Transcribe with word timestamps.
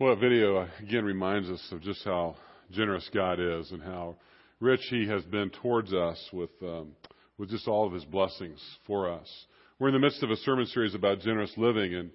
Well, 0.00 0.14
that 0.14 0.20
video 0.20 0.58
uh, 0.58 0.68
again 0.80 1.04
reminds 1.04 1.50
us 1.50 1.60
of 1.72 1.82
just 1.82 2.04
how 2.04 2.36
generous 2.70 3.10
God 3.12 3.40
is 3.40 3.72
and 3.72 3.82
how 3.82 4.14
rich 4.60 4.82
He 4.90 5.08
has 5.08 5.24
been 5.24 5.50
towards 5.60 5.92
us 5.92 6.24
with 6.32 6.52
um, 6.62 6.92
with 7.36 7.50
just 7.50 7.66
all 7.66 7.84
of 7.84 7.92
His 7.92 8.04
blessings 8.04 8.60
for 8.86 9.10
us. 9.10 9.26
We're 9.80 9.88
in 9.88 9.94
the 9.94 9.98
midst 9.98 10.22
of 10.22 10.30
a 10.30 10.36
sermon 10.36 10.66
series 10.66 10.94
about 10.94 11.18
generous 11.18 11.50
living, 11.56 11.94
and 11.96 12.10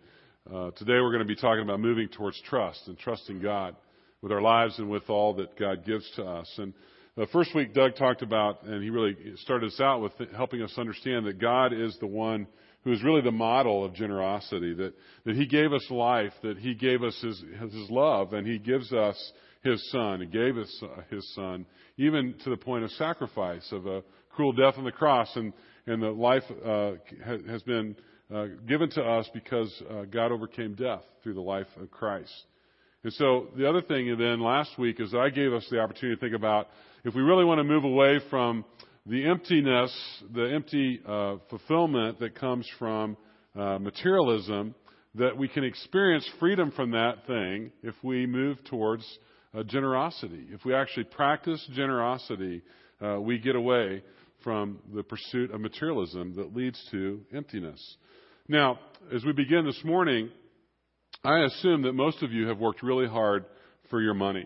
uh, 0.49 0.71
today 0.77 0.93
we're 0.93 1.11
going 1.11 1.27
to 1.27 1.35
be 1.35 1.35
talking 1.35 1.61
about 1.61 1.81
moving 1.81 2.07
towards 2.07 2.41
trust 2.43 2.87
and 2.87 2.97
trusting 2.97 3.41
God 3.41 3.75
with 4.21 4.31
our 4.31 4.41
lives 4.41 4.79
and 4.79 4.89
with 4.89 5.09
all 5.09 5.33
that 5.33 5.59
God 5.59 5.85
gives 5.85 6.09
to 6.15 6.23
us. 6.23 6.49
And 6.57 6.73
the 7.17 7.27
first 7.33 7.53
week, 7.53 7.73
Doug 7.73 7.97
talked 7.97 8.21
about, 8.21 8.63
and 8.63 8.81
he 8.81 8.91
really 8.91 9.17
started 9.41 9.67
us 9.67 9.81
out 9.81 10.01
with 10.01 10.13
helping 10.33 10.61
us 10.61 10.73
understand 10.77 11.25
that 11.25 11.37
God 11.37 11.73
is 11.73 11.97
the 11.99 12.07
one 12.07 12.47
who 12.83 12.91
is 12.91 13.03
really 13.03 13.21
the 13.21 13.31
model 13.31 13.85
of 13.85 13.93
generosity, 13.93 14.73
that, 14.73 14.93
that 15.25 15.35
he 15.35 15.45
gave 15.45 15.71
us 15.71 15.85
life, 15.89 16.33
that 16.43 16.57
he 16.57 16.73
gave 16.73 17.03
us 17.03 17.17
his, 17.21 17.41
his 17.59 17.89
love, 17.89 18.33
and 18.33 18.45
he 18.45 18.59
gives 18.59 18.91
us 18.91 19.31
his 19.63 19.89
son. 19.91 20.19
He 20.19 20.25
gave 20.27 20.57
us 20.57 20.83
uh, 20.83 21.01
his 21.09 21.33
son, 21.33 21.65
even 21.97 22.35
to 22.43 22.49
the 22.49 22.57
point 22.57 22.83
of 22.83 22.91
sacrifice, 22.91 23.67
of 23.71 23.85
a 23.85 24.03
cruel 24.29 24.51
death 24.51 24.75
on 24.77 24.83
the 24.83 24.91
cross, 24.91 25.29
and, 25.35 25.53
and 25.87 26.01
the 26.01 26.09
life 26.11 26.43
uh, 26.65 26.93
has 27.47 27.63
been 27.63 27.95
uh, 28.33 28.47
given 28.67 28.89
to 28.89 29.01
us 29.01 29.29
because 29.33 29.71
uh, 29.89 30.03
God 30.03 30.31
overcame 30.31 30.75
death 30.75 31.03
through 31.21 31.35
the 31.35 31.41
life 31.41 31.67
of 31.79 31.89
Christ. 31.91 32.33
And 33.03 33.13
so 33.13 33.47
the 33.57 33.67
other 33.67 33.81
thing 33.81 34.15
then 34.17 34.39
last 34.39 34.77
week 34.77 34.99
is 34.99 35.13
I 35.13 35.29
gave 35.29 35.53
us 35.53 35.67
the 35.69 35.79
opportunity 35.79 36.15
to 36.15 36.21
think 36.21 36.35
about 36.35 36.69
if 37.03 37.13
we 37.13 37.21
really 37.21 37.43
want 37.43 37.59
to 37.59 37.63
move 37.63 37.83
away 37.83 38.19
from 38.29 38.63
the 39.05 39.25
emptiness, 39.25 39.93
the 40.33 40.53
empty 40.53 41.01
uh, 41.05 41.35
fulfillment 41.49 42.19
that 42.19 42.35
comes 42.35 42.67
from 42.79 43.17
uh, 43.55 43.77
materialism, 43.79 44.73
that 45.15 45.37
we 45.37 45.47
can 45.47 45.63
experience 45.63 46.27
freedom 46.39 46.71
from 46.71 46.91
that 46.91 47.25
thing 47.27 47.71
if 47.83 47.93
we 48.01 48.25
move 48.25 48.57
towards 48.65 49.05
uh, 49.53 49.63
generosity. 49.63 50.47
If 50.51 50.65
we 50.65 50.73
actually 50.73 51.03
practice 51.03 51.63
generosity, 51.75 52.63
uh, 53.01 53.19
we 53.19 53.37
get 53.37 53.55
away 53.55 54.03
from 54.43 54.79
the 54.93 55.03
pursuit 55.03 55.51
of 55.51 55.61
materialism 55.61 56.35
that 56.35 56.55
leads 56.55 56.81
to 56.91 57.21
emptiness. 57.33 57.79
Now, 58.47 58.79
as 59.13 59.23
we 59.23 59.33
begin 59.33 59.65
this 59.65 59.81
morning, 59.83 60.29
I 61.23 61.43
assume 61.43 61.83
that 61.83 61.93
most 61.93 62.23
of 62.23 62.31
you 62.31 62.47
have 62.47 62.57
worked 62.57 62.83
really 62.83 63.07
hard 63.07 63.45
for 63.89 64.01
your 64.01 64.13
money. 64.13 64.45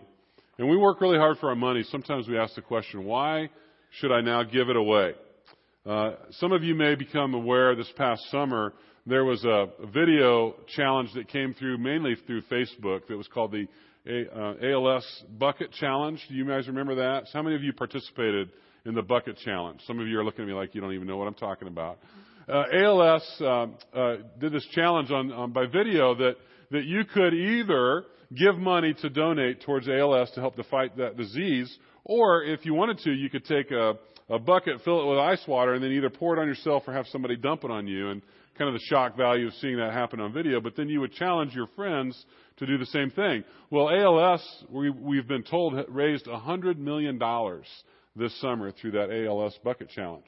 And 0.58 0.68
we 0.68 0.76
work 0.76 1.00
really 1.00 1.18
hard 1.18 1.38
for 1.38 1.48
our 1.48 1.56
money. 1.56 1.84
Sometimes 1.90 2.28
we 2.28 2.36
ask 2.36 2.54
the 2.54 2.62
question, 2.62 3.04
why 3.04 3.48
should 3.90 4.12
I 4.12 4.20
now 4.20 4.42
give 4.42 4.68
it 4.68 4.76
away? 4.76 5.14
Uh, 5.86 6.12
some 6.32 6.52
of 6.52 6.62
you 6.62 6.74
may 6.74 6.94
become 6.94 7.34
aware 7.34 7.74
this 7.74 7.90
past 7.96 8.22
summer 8.30 8.74
there 9.08 9.24
was 9.24 9.42
a, 9.44 9.68
video 9.94 10.54
challenge 10.76 11.10
that 11.14 11.28
came 11.28 11.54
through 11.54 11.78
mainly 11.78 12.14
through 12.26 12.42
Facebook 12.42 13.06
that 13.08 13.16
was 13.16 13.26
called 13.28 13.52
the 13.52 13.66
a, 14.06 14.38
uh, 14.38 14.54
ALS 14.62 15.24
Bucket 15.38 15.72
Challenge. 15.72 16.22
Do 16.28 16.34
you 16.34 16.46
guys 16.46 16.66
remember 16.68 16.96
that? 16.96 17.24
So 17.26 17.32
how 17.34 17.42
many 17.42 17.56
of 17.56 17.62
you 17.62 17.72
participated 17.72 18.50
in 18.84 18.94
the 18.94 19.02
Bucket 19.02 19.38
Challenge? 19.38 19.80
Some 19.86 19.98
of 19.98 20.06
you 20.06 20.18
are 20.18 20.24
looking 20.24 20.42
at 20.42 20.48
me 20.48 20.54
like 20.54 20.74
you 20.74 20.80
don't 20.80 20.92
even 20.92 21.06
know 21.06 21.16
what 21.16 21.26
I'm 21.26 21.34
talking 21.34 21.68
about. 21.68 21.98
Uh, 22.48 22.64
ALS 22.72 23.36
uh, 23.40 23.66
uh, 23.94 24.16
did 24.38 24.52
this 24.52 24.66
challenge 24.72 25.10
on, 25.10 25.32
on 25.32 25.52
by 25.52 25.66
video 25.66 26.14
that 26.14 26.36
that 26.70 26.84
you 26.84 27.04
could 27.04 27.34
either 27.34 28.04
give 28.34 28.56
money 28.56 28.94
to 28.94 29.10
donate 29.10 29.62
towards 29.62 29.88
ALS 29.88 30.30
to 30.32 30.40
help 30.40 30.56
to 30.56 30.64
fight 30.64 30.96
that 30.96 31.16
disease, 31.16 31.74
or 32.04 32.42
if 32.42 32.64
you 32.64 32.74
wanted 32.74 32.98
to, 32.98 33.12
you 33.12 33.30
could 33.30 33.44
take 33.44 33.70
a, 33.70 33.94
a 34.28 34.38
bucket, 34.38 34.80
fill 34.84 35.02
it 35.02 35.10
with 35.10 35.18
ice 35.18 35.42
water, 35.46 35.74
and 35.74 35.82
then 35.82 35.92
either 35.92 36.10
pour 36.10 36.36
it 36.36 36.40
on 36.40 36.46
yourself 36.46 36.82
or 36.86 36.92
have 36.92 37.06
somebody 37.08 37.36
dump 37.36 37.64
it 37.64 37.70
on 37.70 37.86
you. 37.86 38.10
And 38.10 38.22
kind 38.58 38.74
of 38.74 38.74
the 38.74 38.86
shock 38.86 39.16
value 39.16 39.46
of 39.46 39.54
seeing 39.54 39.76
that 39.76 39.92
happen 39.92 40.20
on 40.20 40.32
video. 40.32 40.60
But 40.60 40.76
then 40.76 40.88
you 40.88 41.00
would 41.00 41.12
challenge 41.12 41.54
your 41.54 41.68
friends 41.76 42.22
to 42.58 42.66
do 42.66 42.76
the 42.76 42.86
same 42.86 43.10
thing. 43.10 43.44
Well, 43.70 43.88
ALS, 43.88 44.64
we, 44.68 44.90
we've 44.90 45.28
been 45.28 45.44
told, 45.44 45.74
raised 45.88 46.26
$100 46.26 46.76
million 46.76 47.20
this 48.16 48.38
summer 48.40 48.72
through 48.72 48.92
that 48.92 49.10
ALS 49.10 49.56
bucket 49.62 49.90
challenge. 49.90 50.26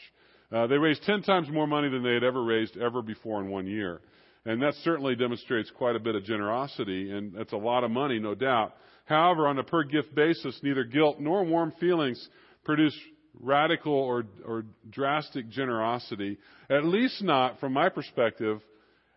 Uh, 0.53 0.67
they 0.69 0.77
raised 0.77 1.03
10 1.03 1.23
times 1.23 1.49
more 1.51 1.67
money 1.67 1.89
than 1.89 2.03
they 2.03 2.15
had 2.15 2.25
ever 2.25 2.43
raised 2.43 2.77
ever 2.77 3.03
before 3.03 3.41
in 3.41 3.51
one 3.51 3.67
year. 3.67 4.01
And 4.47 4.63
that 4.63 4.75
certainly 4.85 5.15
demonstrates 5.17 5.71
quite 5.77 5.97
a 5.97 6.01
bit 6.01 6.15
of 6.15 6.25
generosity, 6.25 7.11
and 7.11 7.35
that's 7.35 7.53
a 7.53 7.59
lot 7.59 7.85
of 7.85 7.91
money, 7.91 8.19
no 8.19 8.35
doubt. 8.35 8.75
However, 9.05 9.47
on 9.47 9.59
a 9.59 9.65
per 9.65 9.85
gift 9.85 10.15
basis, 10.15 10.59
neither 10.63 10.85
guilt 10.85 11.21
nor 11.21 11.45
warm 11.45 11.73
feelings 11.79 12.29
produce 12.65 12.97
radical 13.39 13.93
or, 13.93 14.25
or 14.47 14.65
drastic 14.89 15.49
generosity, 15.51 16.39
at 16.71 16.85
least 16.85 17.23
not 17.23 17.61
from 17.61 17.73
my 17.73 17.89
perspective, 17.89 18.61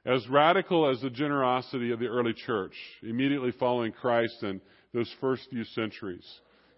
as 0.05 0.27
radical 0.27 0.89
as 0.89 0.99
the 1.01 1.09
generosity 1.09 1.91
of 1.91 1.99
the 1.99 2.07
early 2.07 2.33
church 2.33 2.73
immediately 3.01 3.51
following 3.51 3.91
Christ 3.91 4.43
and 4.43 4.59
those 4.93 5.13
first 5.21 5.47
few 5.49 5.63
centuries. 5.63 6.25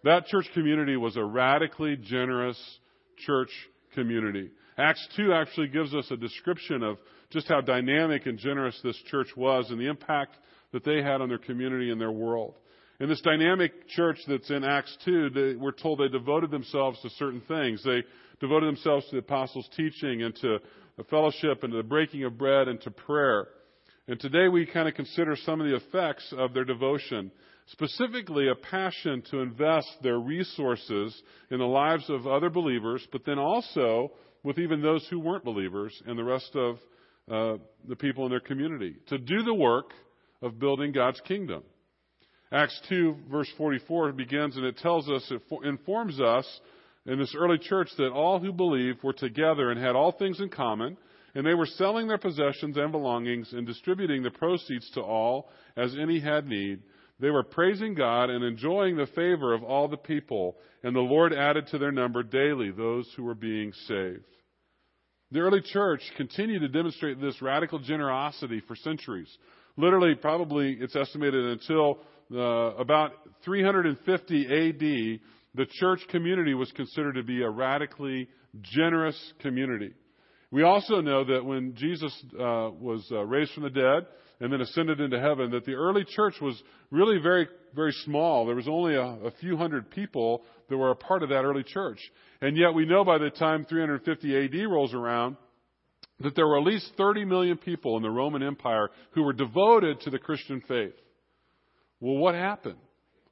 That 0.04 0.28
church 0.28 0.48
community 0.54 0.96
was 0.96 1.18
a 1.18 1.24
radically 1.24 1.98
generous 1.98 2.60
church 3.26 3.50
community. 3.96 4.52
Acts 4.78 5.08
2 5.16 5.34
actually 5.34 5.70
gives 5.70 5.96
us 5.96 6.06
a 6.12 6.18
description 6.18 6.84
of 6.84 6.98
just 7.36 7.50
how 7.50 7.60
dynamic 7.60 8.26
and 8.28 8.40
generous 8.40 8.80
this 8.82 8.96
church 9.12 9.28
was 9.36 9.70
and 9.70 9.78
the 9.78 9.90
impact 9.90 10.38
that 10.72 10.86
they 10.86 11.04
had 11.04 11.20
on 11.20 11.28
their 11.28 11.38
community 11.38 11.92
and 11.92 12.00
their 12.00 12.12
world. 12.12 12.56
In 13.02 13.10
this 13.10 13.20
dynamic 13.20 13.90
church 13.90 14.18
that's 14.26 14.50
in 14.50 14.64
Acts 14.64 14.98
2, 15.04 15.30
they, 15.32 15.56
we're 15.56 15.74
told 15.74 16.00
they 16.00 16.08
devoted 16.08 16.50
themselves 16.50 16.98
to 17.02 17.10
certain 17.10 17.42
things. 17.42 17.84
They 17.84 18.04
devoted 18.40 18.68
themselves 18.68 19.06
to 19.08 19.12
the 19.12 19.18
apostles' 19.18 19.68
teaching 19.76 20.24
and 20.24 20.34
to 20.38 20.60
fellowship 21.10 21.64
and 21.64 21.74
to 21.74 21.78
the 21.78 21.84
breaking 21.84 22.24
of 22.24 22.38
bread 22.38 22.70
and 22.70 22.80
to 22.82 22.92
prayer. 22.92 23.50
And 24.08 24.18
today 24.18 24.48
we 24.48 24.66
kind 24.66 24.88
of 24.88 24.96
consider 24.96 25.36
some 25.36 25.60
of 25.60 25.68
the 25.68 25.76
effects 25.76 26.34
of 26.38 26.54
their 26.54 26.64
devotion, 26.64 27.34
specifically 27.68 28.48
a 28.48 28.56
passion 28.56 29.24
to 29.32 29.40
invest 29.40 29.90
their 30.04 30.20
resources 30.20 31.22
in 31.52 31.60
the 31.60 31.66
lives 31.66 32.10
of 32.10 32.28
other 32.28 32.50
believers, 32.50 33.06
but 33.12 33.26
then 33.26 33.40
also 33.40 34.14
with 34.42 34.58
even 34.58 34.82
those 34.82 35.06
who 35.10 35.20
weren't 35.20 35.44
believers 35.44 36.02
and 36.06 36.18
the 36.18 36.24
rest 36.24 36.56
of 36.56 36.78
uh, 37.30 37.58
the 37.88 37.96
people 37.96 38.26
in 38.26 38.32
their 38.32 38.40
community, 38.40 38.96
to 39.08 39.18
do 39.18 39.44
the 39.44 39.54
work 39.54 39.92
of 40.42 40.60
building 40.60 40.92
God's 40.92 41.22
kingdom. 41.22 41.64
Acts 42.52 42.80
2 42.90 43.16
verse 43.30 43.50
44 43.58 44.12
begins 44.14 44.56
and 44.56 44.66
it 44.66 44.78
tells 44.78 45.10
us, 45.10 45.30
it 45.32 45.42
informs 45.64 46.22
us 46.22 46.46
in 47.06 47.20
this 47.20 47.36
early 47.38 47.58
church 47.58 47.90
that 47.98 48.12
all 48.12 48.40
who 48.40 48.54
believed 48.54 49.04
were 49.04 49.14
together 49.14 49.72
and 49.72 49.80
had 49.80 49.96
all 49.96 50.12
things 50.12 50.40
in 50.40 50.50
common, 50.50 50.98
and 51.34 51.46
they 51.46 51.54
were 51.54 51.66
selling 51.66 52.08
their 52.08 52.18
possessions 52.18 52.78
and 52.78 52.92
belongings 52.92 53.52
and 53.54 53.68
distributing 53.68 54.24
the 54.24 54.32
proceeds 54.32 54.90
to 54.92 55.02
all 55.02 55.50
as 55.76 55.96
any 56.00 56.20
had 56.20 56.48
need. 56.48 56.82
They 57.20 57.30
were 57.30 57.44
praising 57.44 57.94
God 57.94 58.30
and 58.30 58.44
enjoying 58.44 58.98
the 58.98 59.08
favor 59.08 59.54
of 59.54 59.64
all 59.64 59.88
the 59.88 59.98
people, 59.98 60.58
and 60.84 60.96
the 60.96 61.00
Lord 61.00 61.34
added 61.34 61.68
to 61.68 61.78
their 61.78 61.92
number 61.92 62.24
daily 62.24 62.72
those 62.72 63.12
who 63.16 63.24
were 63.24 63.36
being 63.36 63.72
saved. 63.88 64.24
The 65.32 65.40
early 65.40 65.62
church 65.62 66.02
continued 66.18 66.60
to 66.60 66.68
demonstrate 66.68 67.20
this 67.20 67.42
radical 67.42 67.80
generosity 67.80 68.62
for 68.68 68.76
centuries. 68.76 69.30
Literally, 69.76 70.16
probably 70.16 70.78
it's 70.80 70.96
estimated 70.96 71.46
until 71.46 72.00
uh, 72.34 72.76
about 72.78 73.12
350 73.44 74.46
AD, 74.46 74.80
the 75.56 75.66
church 75.80 76.00
community 76.10 76.54
was 76.54 76.72
considered 76.74 77.14
to 77.14 77.24
be 77.24 77.42
a 77.42 77.50
radically 77.50 78.28
generous 78.62 79.18
community. 79.42 79.94
We 80.52 80.64
also 80.64 81.02
know 81.02 81.26
that 81.26 81.44
when 81.44 81.74
Jesus 81.76 82.14
uh, 82.34 82.70
was 82.80 83.06
uh, 83.12 83.26
raised 83.26 83.52
from 83.54 83.64
the 83.64 83.70
dead 83.72 84.08
and 84.40 84.52
then 84.52 84.62
ascended 84.62 85.00
into 85.00 85.20
heaven, 85.20 85.52
that 85.52 85.66
the 85.66 85.74
early 85.74 86.04
church 86.04 86.36
was 86.42 86.62
really 86.92 87.20
very, 87.20 87.48
very 87.74 87.94
small. 88.04 88.46
There 88.46 88.56
was 88.56 88.68
only 88.68 88.96
a, 88.96 89.28
a 89.28 89.32
few 89.40 89.58
hundred 89.58 89.90
people 89.92 90.44
that 90.70 90.78
were 90.78 90.92
a 90.92 90.96
part 90.96 91.24
of 91.24 91.30
that 91.30 91.44
early 91.44 91.64
church. 91.64 92.00
And 92.42 92.58
yet 92.58 92.74
we 92.74 92.86
know 92.86 93.06
by 93.06 93.18
the 93.18 93.30
time 93.30 93.66
350 93.66 94.46
AD 94.46 94.70
rolls 94.70 94.94
around, 94.94 95.38
that 96.20 96.36
there 96.36 96.48
were 96.48 96.58
at 96.58 96.66
least 96.66 96.92
30 96.98 97.26
million 97.26 97.58
people 97.58 97.98
in 97.98 98.04
the 98.04 98.10
Roman 98.10 98.42
Empire 98.42 98.90
who 99.12 99.24
were 99.24 99.34
devoted 99.34 100.00
to 100.02 100.10
the 100.10 100.20
Christian 100.20 100.62
faith. 100.68 100.94
Well, 102.00 102.16
what 102.16 102.36
happened? 102.36 102.78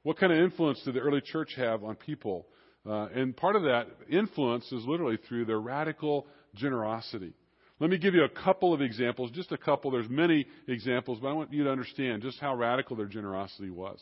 What 0.02 0.18
kind 0.18 0.32
of 0.32 0.38
influence 0.38 0.82
did 0.84 0.94
the 0.94 1.00
early 1.00 1.22
church 1.22 1.54
have 1.56 1.82
on 1.82 1.96
people? 1.96 2.46
Uh, 2.86 3.06
and 3.14 3.34
part 3.34 3.56
of 3.56 3.62
that 3.62 3.86
influence 4.10 4.70
is 4.70 4.84
literally 4.84 5.18
through 5.28 5.46
their 5.46 5.60
radical 5.60 6.26
generosity. 6.54 7.32
Let 7.80 7.90
me 7.90 7.98
give 7.98 8.14
you 8.14 8.24
a 8.24 8.28
couple 8.28 8.72
of 8.72 8.80
examples, 8.80 9.30
just 9.32 9.50
a 9.52 9.58
couple. 9.58 9.90
There's 9.90 10.08
many 10.08 10.46
examples, 10.68 11.18
but 11.20 11.28
I 11.28 11.32
want 11.32 11.52
you 11.52 11.64
to 11.64 11.70
understand 11.70 12.22
just 12.22 12.38
how 12.38 12.54
radical 12.54 12.96
their 12.96 13.06
generosity 13.06 13.70
was. 13.70 14.00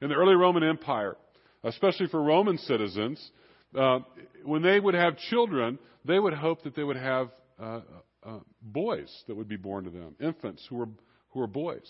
In 0.00 0.08
the 0.08 0.16
early 0.16 0.34
Roman 0.34 0.64
Empire, 0.64 1.16
especially 1.62 2.08
for 2.08 2.20
Roman 2.20 2.58
citizens, 2.58 3.30
uh, 3.78 4.00
when 4.44 4.62
they 4.62 4.80
would 4.80 4.94
have 4.94 5.16
children, 5.30 5.78
they 6.04 6.18
would 6.18 6.34
hope 6.34 6.64
that 6.64 6.74
they 6.74 6.82
would 6.82 6.96
have 6.96 7.30
uh, 7.60 7.80
uh, 8.24 8.38
boys 8.60 9.10
that 9.28 9.36
would 9.36 9.48
be 9.48 9.56
born 9.56 9.84
to 9.84 9.90
them, 9.90 10.16
infants 10.20 10.66
who 10.68 10.76
were 10.76 10.88
who 11.30 11.40
were 11.40 11.46
boys. 11.46 11.88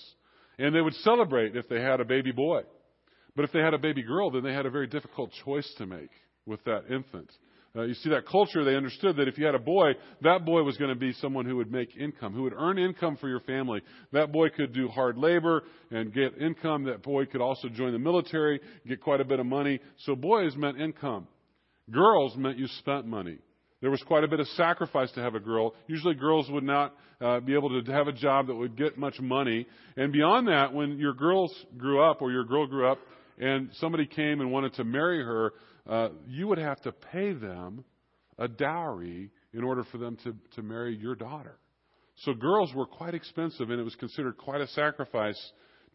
And 0.59 0.75
they 0.75 0.81
would 0.81 0.95
celebrate 0.97 1.57
if 1.57 1.69
they 1.69 1.81
had 1.81 2.01
a 2.01 2.05
baby 2.05 2.33
boy. 2.33 2.63
But 3.35 3.45
if 3.45 3.53
they 3.53 3.61
had 3.61 3.75
a 3.75 3.79
baby 3.79 4.03
girl, 4.03 4.31
then 4.31 4.43
they 4.43 4.53
had 4.53 4.67
a 4.67 4.71
very 4.71 4.87
difficult 4.87 5.31
choice 5.45 5.73
to 5.79 5.87
make 5.87 6.11
with 6.47 6.63
that 6.65 6.85
infant. 6.91 7.31
Uh, 7.75 7.83
you 7.83 7.95
see 7.95 8.11
that 8.11 8.27
culture, 8.27 8.65
they 8.65 8.77
understood 8.77 9.17
that 9.17 9.29
if 9.29 9.39
you 9.39 9.47
had 9.47 9.55
a 9.55 9.59
boy, 9.59 9.93
that 10.21 10.45
boy 10.45 10.63
was 10.63 10.77
going 10.77 10.91
to 10.91 10.99
be 10.99 11.13
someone 11.15 11.47
who 11.47 11.57
would 11.57 11.73
make 11.73 11.97
income, 11.97 12.35
who 12.35 12.43
would 12.43 12.53
earn 12.53 12.79
income 12.79 13.17
for 13.17 13.29
your 13.29 13.41
family. 13.41 13.81
That 14.13 14.31
boy 14.31 14.51
could 14.51 14.75
do 14.75 14.89
hard 14.89 15.17
labor 15.17 15.63
and 15.91 16.13
get 16.13 16.37
income. 16.39 16.85
That 16.85 17.03
boy 17.03 17.25
could 17.25 17.41
also 17.41 17.69
join 17.71 17.93
the 17.93 17.99
military, 17.99 18.61
get 18.87 19.01
quite 19.01 19.23
a 19.23 19.25
bit 19.25 19.41
of 19.41 19.47
money. 19.47 19.81
So 20.01 20.15
boys 20.15 20.55
meant 20.55 20.79
income. 20.79 21.27
Girls 21.91 22.37
meant 22.37 22.59
you 22.59 22.67
spent 22.79 23.07
money. 23.07 23.39
There 23.81 23.91
was 23.91 24.03
quite 24.03 24.23
a 24.23 24.29
bit 24.29 24.39
of 24.39 24.47
sacrifice 24.49 25.11
to 25.13 25.21
have 25.21 25.35
a 25.35 25.41
girl. 25.41 25.75
Usually 25.87 26.15
girls 26.15 26.51
would 26.51 26.65
not 26.65 26.95
uh, 27.23 27.41
be 27.41 27.55
able 27.55 27.83
to 27.83 27.93
have 27.93 28.07
a 28.07 28.13
job 28.13 28.49
that 28.49 28.55
would 28.55 28.77
get 28.77 28.99
much 28.99 29.19
money. 29.19 29.67
And 29.97 30.13
beyond 30.13 30.47
that, 30.49 30.75
when 30.75 30.99
your 30.99 31.15
girls 31.15 31.53
grew 31.79 32.03
up 32.03 32.21
or 32.21 32.31
your 32.31 32.45
girl 32.45 32.67
grew 32.67 32.87
up 32.87 32.99
and 33.39 33.71
somebody 33.81 34.07
came 34.07 34.41
and 34.41 34.53
wanted 34.53 34.75
to 34.75 34.85
marry 34.85 35.25
her, 35.25 35.53
uh, 35.89 36.09
you 36.27 36.47
would 36.49 36.59
have 36.59 36.81
to 36.83 36.93
pay 36.93 37.33
them 37.33 37.85
a 38.39 38.49
dowry 38.49 39.31
in 39.53 39.65
order 39.65 39.85
for 39.85 39.99
them 39.99 40.17
to, 40.25 40.35
to 40.55 40.63
marry 40.63 40.97
your 40.97 41.15
daughter. 41.15 41.59
So 42.17 42.35
girls 42.35 42.73
were 42.75 42.87
quite 42.87 43.15
expensive, 43.15 43.71
and 43.71 43.81
it 43.81 43.85
was 43.85 43.95
considered 43.97 44.37
quite 44.37 44.61
a 44.61 44.67
sacrifice 44.69 45.41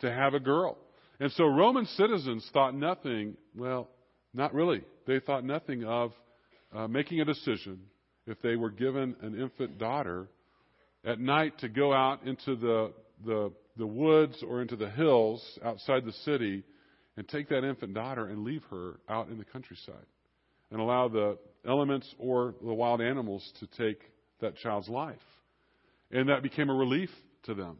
to 0.01 0.12
have 0.12 0.34
a 0.34 0.39
girl. 0.39 0.78
And 1.19 1.31
so 1.31 1.45
Roman 1.45 1.86
citizens 1.86 2.48
thought 2.54 2.75
nothing, 2.75 3.36
well, 3.56 3.89
not 4.34 4.54
really. 4.54 4.84
They 5.06 5.19
thought 5.19 5.44
nothing 5.44 5.84
of 5.84 6.12
uh, 6.75 6.88
making 6.88 7.22
a 7.22 7.25
decision 7.25 7.80
if 8.28 8.42
they 8.42 8.56
were 8.56 8.69
given 8.69 9.16
an 9.22 9.40
infant 9.40 9.80
daughter 9.80 10.28
at 11.06 11.19
night 11.19 11.57
to 11.60 11.69
go 11.69 11.94
out 11.94 12.25
into 12.28 12.56
the, 12.56 12.94
the, 13.25 13.51
the 13.78 13.88
woods 13.88 14.44
or 14.48 14.62
into 14.62 14.75
the 14.75 14.90
hills 14.90 15.42
outside 15.63 16.06
the 16.06 16.12
city 16.25 16.63
and 17.18 17.28
take 17.28 17.50
that 17.50 17.64
infant 17.64 17.94
daughter 17.94 18.28
and 18.28 18.44
leave 18.44 18.64
her 18.69 19.00
out 19.10 19.30
in 19.30 19.38
the 19.38 19.46
countryside 19.46 20.06
and 20.72 20.80
allow 20.80 21.08
the 21.08 21.38
elements 21.68 22.14
or 22.19 22.54
the 22.64 22.74
wild 22.74 23.02
animals 23.02 23.52
to 23.60 23.68
take 23.78 24.00
that 24.40 24.56
child's 24.58 24.88
life. 24.88 25.16
And 26.12 26.30
that 26.30 26.44
became 26.44 26.69
a 26.69 26.74
relief 26.74 27.10
to 27.44 27.54
them. 27.54 27.78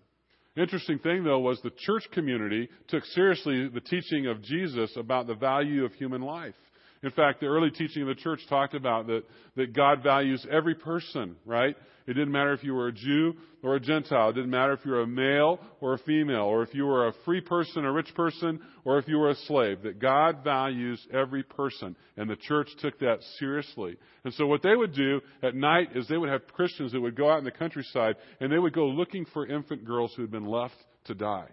Interesting 0.58 0.98
thing 1.00 1.24
though 1.24 1.40
was 1.40 1.62
the 1.62 1.72
church 1.86 2.04
community 2.12 2.68
took 2.88 3.06
seriously 3.06 3.70
the 3.70 3.82
teaching 3.82 4.26
of 4.26 4.42
Jesus 4.42 4.92
about 4.98 5.28
the 5.28 5.36
value 5.36 5.86
of 5.86 5.94
human 5.94 6.22
life. 6.22 6.56
In 7.04 7.12
fact, 7.12 7.40
the 7.40 7.48
early 7.48 7.70
teaching 7.70 8.04
of 8.04 8.08
the 8.08 8.16
church 8.16 8.42
talked 8.50 8.74
about 8.74 9.08
that, 9.08 9.24
that 9.56 9.74
God 9.74 10.02
values 10.04 10.46
every 10.52 10.76
person, 10.76 11.36
right? 11.46 11.76
It 12.08 12.14
didn't 12.14 12.32
matter 12.32 12.54
if 12.54 12.64
you 12.64 12.74
were 12.74 12.88
a 12.88 12.94
Jew 12.94 13.34
or 13.62 13.76
a 13.76 13.80
Gentile. 13.80 14.30
It 14.30 14.34
didn't 14.34 14.50
matter 14.50 14.74
if 14.74 14.80
you 14.86 14.92
were 14.92 15.02
a 15.02 15.08
male 15.08 15.60
or 15.82 15.94
a 15.94 15.98
female, 16.00 16.44
or 16.44 16.64
if 16.64 16.74
you 16.74 16.86
were 16.86 17.08
a 17.08 17.14
free 17.26 17.42
person, 17.42 17.84
a 17.84 17.92
rich 17.92 18.14
person, 18.16 18.62
or 18.86 18.98
if 18.98 19.08
you 19.10 19.18
were 19.18 19.30
a 19.30 19.36
slave. 19.36 19.84
That 19.84 20.00
God 20.00 20.44
values 20.44 21.06
every 21.14 21.44
person. 21.44 21.98
And 22.16 22.30
the 22.30 22.38
church 22.38 22.70
took 22.80 22.98
that 23.00 23.18
seriously. 23.40 23.98
And 24.24 24.34
so 24.36 24.48
what 24.48 24.64
they 24.64 24.76
would 24.76 24.94
do 24.94 25.20
at 25.44 25.54
night 25.54 25.90
is 25.96 26.08
they 26.08 26.18
would 26.18 26.30
have 26.30 26.48
Christians 26.48 26.94
that 26.94 27.02
would 27.02 27.18
go 27.18 27.30
out 27.30 27.40
in 27.40 27.46
the 27.46 27.52
countryside 27.52 28.16
and 28.40 28.52
they 28.52 28.60
would 28.60 28.74
go 28.74 28.88
looking 28.88 29.26
for 29.34 29.46
infant 29.46 29.84
girls 29.84 30.14
who 30.16 30.22
had 30.22 30.32
been 30.32 30.48
left 30.48 30.76
to 31.06 31.14
die. 31.14 31.50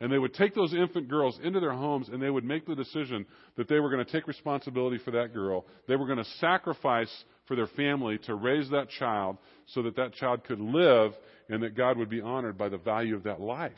And 0.00 0.12
they 0.12 0.18
would 0.18 0.34
take 0.34 0.54
those 0.54 0.74
infant 0.74 1.08
girls 1.08 1.38
into 1.42 1.60
their 1.60 1.72
homes 1.72 2.08
and 2.08 2.20
they 2.20 2.30
would 2.30 2.44
make 2.44 2.66
the 2.66 2.74
decision 2.74 3.26
that 3.56 3.68
they 3.68 3.78
were 3.78 3.90
going 3.90 4.04
to 4.04 4.10
take 4.10 4.26
responsibility 4.26 4.98
for 5.04 5.12
that 5.12 5.32
girl. 5.32 5.66
They 5.86 5.96
were 5.96 6.06
going 6.06 6.18
to 6.18 6.30
sacrifice 6.40 7.24
for 7.46 7.56
their 7.56 7.68
family 7.68 8.18
to 8.26 8.34
raise 8.34 8.68
that 8.70 8.88
child 8.90 9.38
so 9.66 9.82
that 9.82 9.96
that 9.96 10.14
child 10.14 10.44
could 10.44 10.60
live 10.60 11.12
and 11.48 11.62
that 11.62 11.76
God 11.76 11.96
would 11.98 12.10
be 12.10 12.20
honored 12.20 12.58
by 12.58 12.68
the 12.68 12.78
value 12.78 13.14
of 13.14 13.24
that 13.24 13.40
life. 13.40 13.72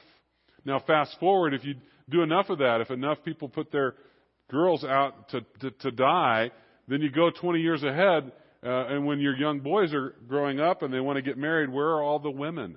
Now, 0.64 0.80
fast 0.80 1.16
forward, 1.20 1.54
if 1.54 1.64
you 1.64 1.74
do 2.08 2.22
enough 2.22 2.48
of 2.50 2.58
that, 2.58 2.80
if 2.80 2.90
enough 2.90 3.18
people 3.24 3.48
put 3.48 3.70
their 3.70 3.94
girls 4.50 4.84
out 4.84 5.28
to, 5.30 5.40
to, 5.60 5.70
to 5.70 5.90
die, 5.90 6.50
then 6.88 7.00
you 7.00 7.10
go 7.10 7.30
20 7.30 7.60
years 7.60 7.82
ahead, 7.82 8.32
uh, 8.64 8.86
and 8.86 9.06
when 9.06 9.20
your 9.20 9.36
young 9.36 9.60
boys 9.60 9.92
are 9.92 10.14
growing 10.28 10.60
up 10.60 10.82
and 10.82 10.92
they 10.92 11.00
want 11.00 11.16
to 11.16 11.22
get 11.22 11.36
married, 11.36 11.70
where 11.70 11.86
are 11.86 12.02
all 12.02 12.18
the 12.18 12.30
women? 12.30 12.76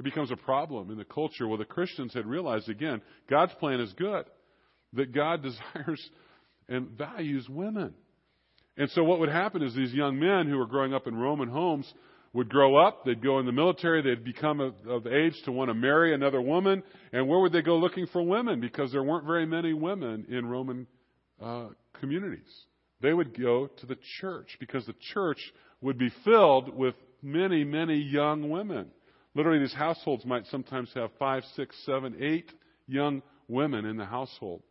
It 0.00 0.04
becomes 0.04 0.30
a 0.30 0.36
problem 0.36 0.90
in 0.90 0.96
the 0.96 1.04
culture. 1.04 1.46
Well, 1.46 1.58
the 1.58 1.66
Christians 1.66 2.14
had 2.14 2.24
realized 2.24 2.70
again, 2.70 3.02
God's 3.28 3.52
plan 3.60 3.80
is 3.80 3.92
good, 3.92 4.24
that 4.94 5.12
God 5.14 5.42
desires 5.74 6.10
and 6.70 6.88
values 6.88 7.46
women. 7.50 7.92
And 8.78 8.88
so 8.92 9.04
what 9.04 9.18
would 9.20 9.28
happen 9.28 9.62
is 9.62 9.74
these 9.74 9.92
young 9.92 10.18
men 10.18 10.48
who 10.48 10.56
were 10.56 10.66
growing 10.66 10.94
up 10.94 11.06
in 11.06 11.14
Roman 11.14 11.50
homes 11.50 11.92
would 12.32 12.48
grow 12.48 12.76
up, 12.76 13.04
they'd 13.04 13.22
go 13.22 13.40
in 13.40 13.44
the 13.44 13.52
military, 13.52 14.00
they'd 14.00 14.24
become 14.24 14.60
of, 14.60 15.06
age 15.06 15.34
to 15.44 15.52
want 15.52 15.68
to 15.68 15.74
marry 15.74 16.14
another 16.14 16.40
woman, 16.40 16.82
and 17.12 17.28
where 17.28 17.40
would 17.40 17.52
they 17.52 17.60
go 17.60 17.76
looking 17.76 18.06
for 18.06 18.22
women? 18.22 18.58
Because 18.58 18.90
there 18.92 19.02
weren't 19.02 19.26
very 19.26 19.44
many 19.44 19.74
women 19.74 20.24
in 20.30 20.46
Roman 20.46 20.86
uh, 21.42 21.66
communities. 22.00 22.48
They 23.02 23.12
would 23.12 23.38
go 23.38 23.66
to 23.66 23.86
the 23.86 23.98
church 24.18 24.56
because 24.60 24.86
the 24.86 24.94
church 25.12 25.40
would 25.82 25.98
be 25.98 26.10
filled 26.24 26.74
with 26.74 26.94
many, 27.22 27.64
many 27.64 27.96
young 27.96 28.48
women. 28.48 28.92
Literally, 29.34 29.60
these 29.60 29.74
households 29.74 30.24
might 30.24 30.46
sometimes 30.46 30.90
have 30.94 31.10
five, 31.18 31.44
six, 31.54 31.76
seven, 31.86 32.16
eight 32.20 32.50
young 32.86 33.22
women 33.48 33.84
in 33.84 33.96
the 33.96 34.04
household. 34.04 34.62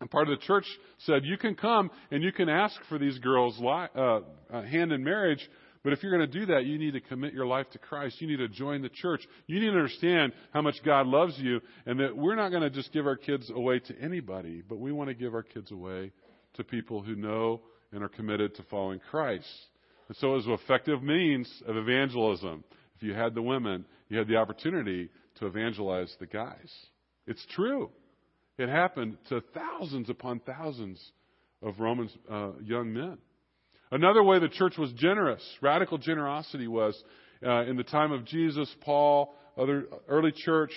And 0.00 0.10
part 0.10 0.28
of 0.28 0.38
the 0.38 0.44
church 0.44 0.66
said, 0.98 1.24
you 1.24 1.38
can 1.38 1.54
come 1.54 1.90
and 2.10 2.22
you 2.22 2.32
can 2.32 2.48
ask 2.48 2.74
for 2.88 2.98
these 2.98 3.18
girls' 3.18 3.58
li- 3.60 3.88
uh, 3.94 4.20
uh, 4.52 4.62
hand 4.62 4.92
in 4.92 5.04
marriage, 5.04 5.48
but 5.84 5.92
if 5.92 6.02
you're 6.02 6.16
going 6.16 6.30
to 6.30 6.40
do 6.40 6.46
that, 6.46 6.64
you 6.64 6.78
need 6.78 6.92
to 6.92 7.00
commit 7.00 7.34
your 7.34 7.46
life 7.46 7.68
to 7.70 7.78
Christ. 7.78 8.20
You 8.20 8.28
need 8.28 8.38
to 8.38 8.48
join 8.48 8.82
the 8.82 8.88
church. 8.88 9.26
You 9.46 9.60
need 9.60 9.70
to 9.70 9.76
understand 9.76 10.32
how 10.52 10.62
much 10.62 10.76
God 10.84 11.06
loves 11.06 11.34
you 11.38 11.60
and 11.86 11.98
that 12.00 12.16
we're 12.16 12.36
not 12.36 12.50
going 12.50 12.62
to 12.62 12.70
just 12.70 12.92
give 12.92 13.06
our 13.06 13.16
kids 13.16 13.50
away 13.50 13.80
to 13.80 13.98
anybody, 14.00 14.62
but 14.68 14.78
we 14.78 14.92
want 14.92 15.08
to 15.08 15.14
give 15.14 15.34
our 15.34 15.42
kids 15.42 15.72
away 15.72 16.12
to 16.54 16.64
people 16.64 17.02
who 17.02 17.16
know 17.16 17.60
and 17.92 18.02
are 18.02 18.08
committed 18.08 18.54
to 18.56 18.62
following 18.64 19.00
Christ. 19.10 19.46
And 20.08 20.16
so 20.18 20.32
it 20.32 20.36
was 20.36 20.46
an 20.46 20.52
effective 20.52 21.02
means 21.02 21.50
of 21.66 21.76
evangelism. 21.76 22.64
You 23.02 23.14
had 23.14 23.34
the 23.34 23.42
women, 23.42 23.84
you 24.08 24.18
had 24.18 24.28
the 24.28 24.36
opportunity 24.36 25.10
to 25.38 25.46
evangelize 25.46 26.14
the 26.20 26.26
guys. 26.26 26.72
It's 27.26 27.44
true. 27.54 27.90
It 28.58 28.68
happened 28.68 29.16
to 29.28 29.42
thousands 29.54 30.10
upon 30.10 30.40
thousands 30.40 31.00
of 31.62 31.78
Romans 31.78 32.16
uh, 32.30 32.52
young 32.62 32.92
men. 32.92 33.18
Another 33.90 34.22
way 34.22 34.38
the 34.38 34.48
church 34.48 34.78
was 34.78 34.92
generous, 34.92 35.42
radical 35.60 35.98
generosity 35.98 36.66
was 36.66 37.00
uh, 37.44 37.64
in 37.64 37.76
the 37.76 37.84
time 37.84 38.12
of 38.12 38.24
Jesus, 38.24 38.74
Paul, 38.80 39.34
other 39.56 39.84
early 40.08 40.32
church. 40.34 40.72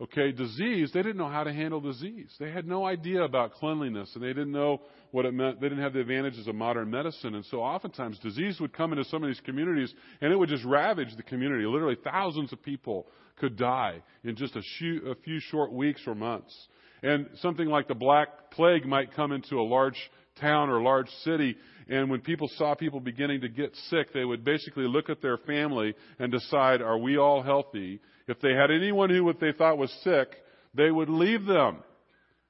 Okay, 0.00 0.30
disease, 0.30 0.92
they 0.94 1.02
didn't 1.02 1.16
know 1.16 1.28
how 1.28 1.42
to 1.42 1.52
handle 1.52 1.80
disease. 1.80 2.32
They 2.38 2.52
had 2.52 2.68
no 2.68 2.86
idea 2.86 3.24
about 3.24 3.54
cleanliness 3.54 4.08
and 4.14 4.22
they 4.22 4.28
didn't 4.28 4.52
know 4.52 4.80
what 5.10 5.24
it 5.24 5.34
meant. 5.34 5.60
They 5.60 5.68
didn't 5.68 5.82
have 5.82 5.92
the 5.92 6.00
advantages 6.00 6.46
of 6.46 6.54
modern 6.54 6.88
medicine. 6.88 7.34
And 7.34 7.44
so 7.46 7.58
oftentimes 7.58 8.16
disease 8.20 8.60
would 8.60 8.72
come 8.72 8.92
into 8.92 9.04
some 9.06 9.24
of 9.24 9.28
these 9.28 9.40
communities 9.40 9.92
and 10.20 10.32
it 10.32 10.36
would 10.36 10.50
just 10.50 10.64
ravage 10.64 11.16
the 11.16 11.24
community. 11.24 11.64
Literally 11.66 11.96
thousands 12.04 12.52
of 12.52 12.62
people 12.62 13.08
could 13.40 13.56
die 13.56 14.00
in 14.22 14.36
just 14.36 14.54
a 14.54 14.62
few, 14.78 15.10
a 15.10 15.16
few 15.16 15.40
short 15.40 15.72
weeks 15.72 16.02
or 16.06 16.14
months. 16.14 16.54
And 17.02 17.28
something 17.40 17.66
like 17.66 17.88
the 17.88 17.94
Black 17.94 18.52
Plague 18.52 18.86
might 18.86 19.14
come 19.14 19.32
into 19.32 19.56
a 19.56 19.62
large 19.62 19.98
town 20.40 20.70
or 20.70 20.80
large 20.80 21.08
city, 21.24 21.56
and 21.88 22.10
when 22.10 22.20
people 22.20 22.48
saw 22.56 22.74
people 22.74 23.00
beginning 23.00 23.40
to 23.40 23.48
get 23.48 23.74
sick, 23.88 24.12
they 24.12 24.24
would 24.24 24.44
basically 24.44 24.86
look 24.86 25.08
at 25.08 25.22
their 25.22 25.38
family 25.38 25.94
and 26.18 26.30
decide, 26.30 26.82
are 26.82 26.98
we 26.98 27.16
all 27.16 27.42
healthy? 27.42 28.00
If 28.28 28.40
they 28.40 28.52
had 28.52 28.70
anyone 28.70 29.10
who 29.10 29.24
what 29.24 29.40
they 29.40 29.52
thought 29.52 29.78
was 29.78 29.90
sick, 30.04 30.28
they 30.74 30.90
would 30.90 31.08
leave 31.08 31.46
them. 31.46 31.78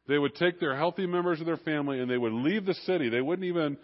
They 0.08 0.18
would 0.18 0.34
take 0.34 0.58
their 0.58 0.76
healthy 0.76 1.06
members 1.06 1.40
of 1.40 1.46
their 1.46 1.58
family 1.58 2.00
and 2.00 2.10
they 2.10 2.18
would 2.18 2.32
leave 2.32 2.66
the 2.66 2.74
city. 2.74 3.08
They 3.08 3.20
wouldn't 3.20 3.46
even, 3.46 3.78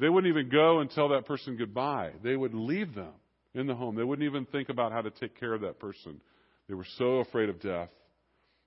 they 0.00 0.08
wouldn't 0.08 0.30
even 0.34 0.48
go 0.48 0.80
and 0.80 0.90
tell 0.90 1.10
that 1.10 1.26
person 1.26 1.56
goodbye. 1.56 2.12
They 2.22 2.36
would 2.36 2.54
leave 2.54 2.94
them 2.94 3.12
in 3.54 3.66
the 3.66 3.74
home. 3.74 3.94
They 3.94 4.04
wouldn't 4.04 4.26
even 4.26 4.46
think 4.46 4.68
about 4.70 4.92
how 4.92 5.02
to 5.02 5.10
take 5.10 5.38
care 5.38 5.52
of 5.52 5.60
that 5.60 5.78
person. 5.78 6.20
They 6.68 6.74
were 6.74 6.86
so 6.96 7.16
afraid 7.16 7.50
of 7.50 7.60
death. 7.60 7.90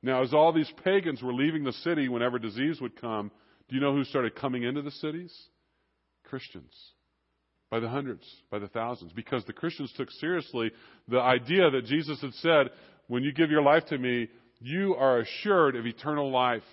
Now, 0.04 0.22
as 0.22 0.34
all 0.34 0.54
these 0.54 0.72
pagans 0.84 1.24
were 1.24 1.34
leaving 1.34 1.64
the 1.64 1.74
city 1.74 2.08
whenever 2.10 2.38
disease 2.38 2.80
would 2.80 3.00
come, 3.02 3.32
do 3.68 3.76
you 3.76 3.82
know 3.82 3.94
who 3.94 4.04
started 4.04 4.36
coming 4.36 4.64
into 4.64 4.84
the 4.84 4.92
cities? 4.92 5.36
Christians. 6.26 6.74
By 7.70 7.80
the 7.80 7.90
hundreds, 7.90 8.24
by 8.50 8.60
the 8.60 8.70
thousands. 8.70 9.12
Because 9.14 9.44
the 9.46 9.54
Christians 9.54 9.92
took 9.98 10.10
seriously 10.12 10.72
the 11.08 11.20
idea 11.20 11.70
that 11.70 11.86
Jesus 11.86 12.22
had 12.22 12.34
said, 12.36 12.70
when 13.08 13.24
you 13.24 13.34
give 13.34 13.52
your 13.52 13.62
life 13.62 13.86
to 13.88 13.98
me, 13.98 14.30
you 14.60 14.96
are 14.96 15.20
assured 15.20 15.76
of 15.76 15.86
eternal 15.86 16.32
life. 16.32 16.64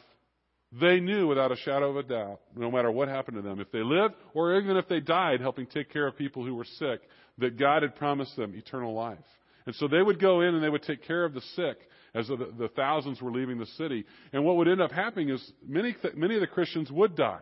They 0.80 1.00
knew 1.00 1.28
without 1.28 1.52
a 1.52 1.56
shadow 1.56 1.90
of 1.90 1.96
a 1.96 2.02
doubt, 2.02 2.40
no 2.56 2.70
matter 2.70 2.90
what 2.90 3.08
happened 3.08 3.36
to 3.36 3.42
them, 3.42 3.60
if 3.60 3.70
they 3.70 3.82
lived 3.82 4.14
or 4.34 4.56
even 4.56 4.76
if 4.76 4.88
they 4.88 5.00
died 5.00 5.40
helping 5.40 5.66
take 5.66 5.92
care 5.92 6.06
of 6.06 6.16
people 6.16 6.44
who 6.44 6.54
were 6.54 6.64
sick, 6.64 7.00
that 7.38 7.58
God 7.58 7.82
had 7.82 7.96
promised 7.96 8.36
them 8.36 8.54
eternal 8.56 8.94
life. 8.94 9.18
And 9.66 9.74
so 9.76 9.88
they 9.88 10.02
would 10.02 10.20
go 10.20 10.40
in 10.40 10.54
and 10.54 10.62
they 10.62 10.68
would 10.68 10.82
take 10.82 11.04
care 11.04 11.24
of 11.24 11.34
the 11.34 11.40
sick 11.54 11.78
as 12.14 12.28
the, 12.28 12.36
the 12.58 12.68
thousands 12.68 13.20
were 13.20 13.32
leaving 13.32 13.58
the 13.58 13.66
city. 13.66 14.04
And 14.32 14.44
what 14.44 14.56
would 14.56 14.68
end 14.68 14.80
up 14.80 14.92
happening 14.92 15.30
is 15.30 15.52
many, 15.66 15.96
many 16.14 16.34
of 16.34 16.40
the 16.40 16.46
Christians 16.46 16.90
would 16.90 17.16
die. 17.16 17.40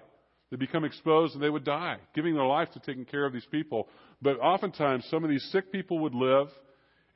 They'd 0.52 0.60
become 0.60 0.84
exposed 0.84 1.34
and 1.34 1.42
they 1.42 1.50
would 1.50 1.64
die, 1.64 1.96
giving 2.14 2.34
their 2.34 2.46
life 2.46 2.70
to 2.74 2.80
taking 2.80 3.06
care 3.06 3.26
of 3.26 3.32
these 3.32 3.46
people. 3.50 3.88
But 4.20 4.38
oftentimes, 4.38 5.04
some 5.10 5.24
of 5.24 5.30
these 5.30 5.48
sick 5.50 5.72
people 5.72 5.98
would 6.00 6.14
live, 6.14 6.48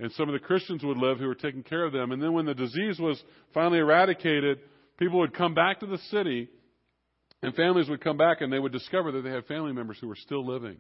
and 0.01 0.11
some 0.13 0.29
of 0.29 0.33
the 0.33 0.45
Christians 0.45 0.83
would 0.83 0.99
live 0.99 1.19
who 1.19 1.29
were 1.29 1.37
taking 1.37 1.63
care 1.63 1.85
of 1.85 1.93
them. 1.93 2.11
And 2.11 2.21
then 2.21 2.33
when 2.33 2.47
the 2.47 2.55
disease 2.55 2.99
was 2.99 3.23
finally 3.55 3.79
eradicated, 3.79 4.59
people 4.99 5.21
would 5.21 5.35
come 5.35 5.55
back 5.55 5.81
to 5.81 5.87
the 5.87 5.99
city 6.11 6.49
And 7.43 7.55
families 7.55 7.89
would 7.89 8.03
come 8.03 8.17
back 8.17 8.41
and 8.41 8.53
they 8.53 8.59
would 8.59 8.73
discover 8.73 9.13
that 9.13 9.23
they 9.23 9.31
had 9.31 9.47
family 9.47 9.73
members 9.73 9.99
who 10.01 10.09
were 10.09 10.17
still 10.17 10.47
living. 10.47 10.79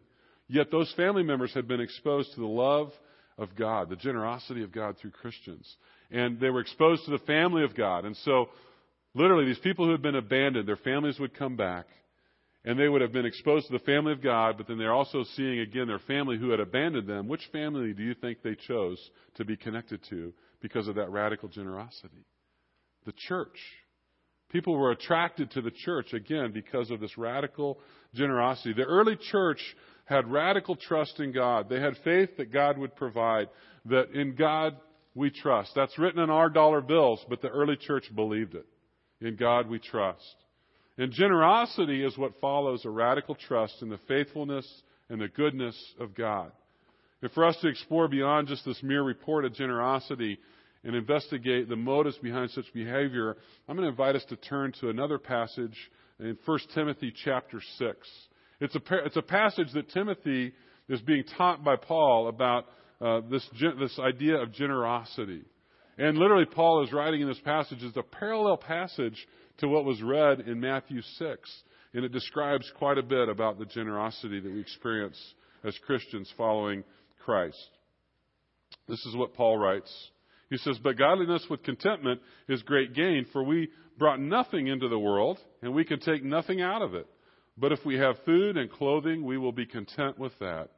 Yet 0.48 0.70
those 0.70 0.92
family 0.96 1.22
members 1.22 1.52
had 1.54 1.68
been 1.68 1.80
exposed 1.80 2.32
to 2.34 2.40
the 2.40 2.46
love 2.46 2.92
of 3.38 3.54
God, 3.56 3.90
the 3.90 3.96
generosity 3.96 4.62
of 4.62 4.72
God 4.72 4.96
through 4.98 5.10
Christians. 5.10 5.76
And 6.10 6.40
they 6.40 6.50
were 6.50 6.60
exposed 6.60 7.04
to 7.04 7.10
the 7.10 7.18
family 7.20 7.64
of 7.64 7.76
God. 7.76 8.04
And 8.04 8.16
so, 8.18 8.48
literally, 9.14 9.44
these 9.44 9.58
people 9.58 9.84
who 9.84 9.90
had 9.90 10.02
been 10.02 10.16
abandoned, 10.16 10.66
their 10.66 10.76
families 10.76 11.18
would 11.18 11.34
come 11.38 11.56
back 11.56 11.86
and 12.66 12.76
they 12.78 12.88
would 12.88 13.00
have 13.00 13.12
been 13.12 13.24
exposed 13.24 13.68
to 13.68 13.72
the 13.72 13.84
family 13.84 14.12
of 14.12 14.20
God, 14.20 14.56
but 14.58 14.66
then 14.66 14.76
they're 14.76 14.92
also 14.92 15.22
seeing 15.36 15.60
again 15.60 15.86
their 15.86 16.00
family 16.00 16.36
who 16.36 16.50
had 16.50 16.58
abandoned 16.58 17.08
them. 17.08 17.28
Which 17.28 17.48
family 17.52 17.92
do 17.92 18.02
you 18.02 18.14
think 18.14 18.42
they 18.42 18.56
chose 18.56 18.98
to 19.36 19.44
be 19.44 19.56
connected 19.56 20.00
to 20.10 20.34
because 20.60 20.88
of 20.88 20.96
that 20.96 21.10
radical 21.10 21.48
generosity? 21.48 22.26
The 23.06 23.12
church. 23.28 23.56
People 24.50 24.76
were 24.76 24.90
attracted 24.90 25.52
to 25.52 25.62
the 25.62 25.70
church 25.70 26.12
again 26.12 26.50
because 26.52 26.90
of 26.90 26.98
this 26.98 27.16
radical 27.16 27.78
generosity. 28.14 28.72
The 28.72 28.82
early 28.82 29.16
church 29.30 29.60
had 30.04 30.30
radical 30.30 30.74
trust 30.74 31.20
in 31.20 31.32
God. 31.32 31.68
They 31.68 31.80
had 31.80 31.96
faith 32.02 32.30
that 32.36 32.52
God 32.52 32.78
would 32.78 32.96
provide, 32.96 33.48
that 33.86 34.10
in 34.10 34.34
God 34.34 34.76
we 35.14 35.30
trust. 35.30 35.70
That's 35.76 35.98
written 35.98 36.20
in 36.20 36.30
our 36.30 36.48
dollar 36.48 36.80
bills, 36.80 37.24
but 37.28 37.42
the 37.42 37.48
early 37.48 37.76
church 37.76 38.12
believed 38.14 38.54
it. 38.54 38.66
In 39.20 39.36
God 39.36 39.68
we 39.68 39.78
trust. 39.78 40.34
And 40.98 41.12
generosity 41.12 42.04
is 42.04 42.16
what 42.16 42.40
follows 42.40 42.84
a 42.84 42.90
radical 42.90 43.34
trust 43.34 43.82
in 43.82 43.88
the 43.88 43.98
faithfulness 44.08 44.66
and 45.08 45.20
the 45.20 45.28
goodness 45.28 45.76
of 46.00 46.14
God. 46.14 46.52
And 47.22 47.30
for 47.32 47.44
us 47.44 47.56
to 47.62 47.68
explore 47.68 48.08
beyond 48.08 48.48
just 48.48 48.64
this 48.64 48.82
mere 48.82 49.02
report 49.02 49.44
of 49.44 49.54
generosity 49.54 50.38
and 50.84 50.94
investigate 50.94 51.68
the 51.68 51.76
motives 51.76 52.16
behind 52.18 52.50
such 52.50 52.72
behavior, 52.72 53.36
I'm 53.68 53.76
going 53.76 53.86
to 53.86 53.90
invite 53.90 54.16
us 54.16 54.24
to 54.28 54.36
turn 54.36 54.72
to 54.80 54.88
another 54.88 55.18
passage 55.18 55.76
in 56.18 56.38
1 56.44 56.58
Timothy 56.74 57.12
chapter 57.24 57.60
6. 57.78 57.96
It's 58.60 58.74
a, 58.74 58.80
it's 59.04 59.16
a 59.16 59.22
passage 59.22 59.68
that 59.74 59.90
Timothy 59.90 60.52
is 60.88 61.00
being 61.02 61.24
taught 61.36 61.64
by 61.64 61.76
Paul 61.76 62.28
about 62.28 62.66
uh, 63.00 63.20
this, 63.30 63.46
this 63.78 63.98
idea 63.98 64.36
of 64.36 64.52
generosity. 64.52 65.42
And 65.98 66.18
literally, 66.18 66.44
Paul 66.44 66.84
is 66.84 66.92
writing 66.92 67.22
in 67.22 67.28
this 67.28 67.40
passage 67.40 67.82
is 67.82 67.96
a 67.96 68.02
parallel 68.02 68.56
passage 68.56 69.26
to 69.58 69.68
what 69.68 69.84
was 69.84 70.02
read 70.02 70.40
in 70.40 70.60
Matthew 70.60 71.02
6. 71.02 71.62
And 71.94 72.04
it 72.04 72.12
describes 72.12 72.70
quite 72.76 72.98
a 72.98 73.02
bit 73.02 73.28
about 73.28 73.58
the 73.58 73.64
generosity 73.64 74.40
that 74.40 74.52
we 74.52 74.60
experience 74.60 75.18
as 75.64 75.76
Christians 75.86 76.32
following 76.36 76.84
Christ. 77.24 77.58
This 78.88 79.04
is 79.06 79.16
what 79.16 79.34
Paul 79.34 79.58
writes. 79.58 79.92
He 80.50 80.58
says, 80.58 80.78
But 80.82 80.98
godliness 80.98 81.44
with 81.50 81.62
contentment 81.62 82.20
is 82.48 82.62
great 82.62 82.94
gain, 82.94 83.26
for 83.32 83.42
we 83.42 83.70
brought 83.98 84.20
nothing 84.20 84.66
into 84.68 84.88
the 84.88 84.98
world, 84.98 85.38
and 85.62 85.74
we 85.74 85.84
can 85.84 86.00
take 86.00 86.22
nothing 86.22 86.60
out 86.60 86.82
of 86.82 86.94
it. 86.94 87.06
But 87.58 87.72
if 87.72 87.84
we 87.84 87.96
have 87.96 88.16
food 88.24 88.56
and 88.56 88.70
clothing, 88.70 89.24
we 89.24 89.38
will 89.38 89.52
be 89.52 89.66
content 89.66 90.18
with 90.18 90.32
that. 90.40 90.68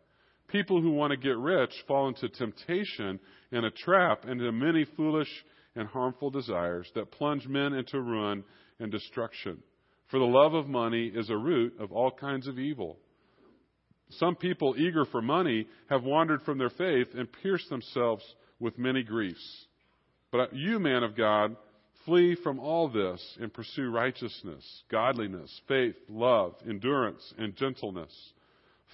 People 0.48 0.80
who 0.80 0.92
want 0.92 1.10
to 1.10 1.16
get 1.16 1.36
rich 1.36 1.72
fall 1.86 2.08
into 2.08 2.28
temptation 2.28 3.18
and 3.52 3.66
a 3.66 3.70
trap 3.70 4.22
and 4.22 4.40
into 4.40 4.52
many 4.52 4.86
foolish 4.96 5.28
and 5.74 5.86
harmful 5.88 6.30
desires 6.30 6.88
that 6.94 7.10
plunge 7.10 7.46
men 7.46 7.74
into 7.74 8.00
ruin 8.00 8.44
and 8.78 8.90
destruction. 8.90 9.62
For 10.10 10.18
the 10.18 10.24
love 10.24 10.54
of 10.54 10.68
money 10.68 11.06
is 11.14 11.30
a 11.30 11.36
root 11.36 11.74
of 11.78 11.92
all 11.92 12.10
kinds 12.10 12.46
of 12.46 12.58
evil. 12.58 12.98
Some 14.10 14.36
people 14.36 14.74
eager 14.78 15.04
for 15.04 15.20
money 15.20 15.66
have 15.90 16.02
wandered 16.02 16.42
from 16.42 16.58
their 16.58 16.70
faith 16.70 17.08
and 17.14 17.28
pierced 17.42 17.68
themselves 17.68 18.24
with 18.58 18.78
many 18.78 19.02
griefs. 19.02 19.66
But 20.32 20.54
you, 20.54 20.78
man 20.78 21.02
of 21.02 21.16
God, 21.16 21.56
flee 22.06 22.36
from 22.42 22.58
all 22.58 22.88
this 22.88 23.20
and 23.40 23.52
pursue 23.52 23.90
righteousness, 23.90 24.64
godliness, 24.90 25.60
faith, 25.68 25.96
love, 26.08 26.54
endurance, 26.66 27.34
and 27.36 27.54
gentleness. 27.54 28.12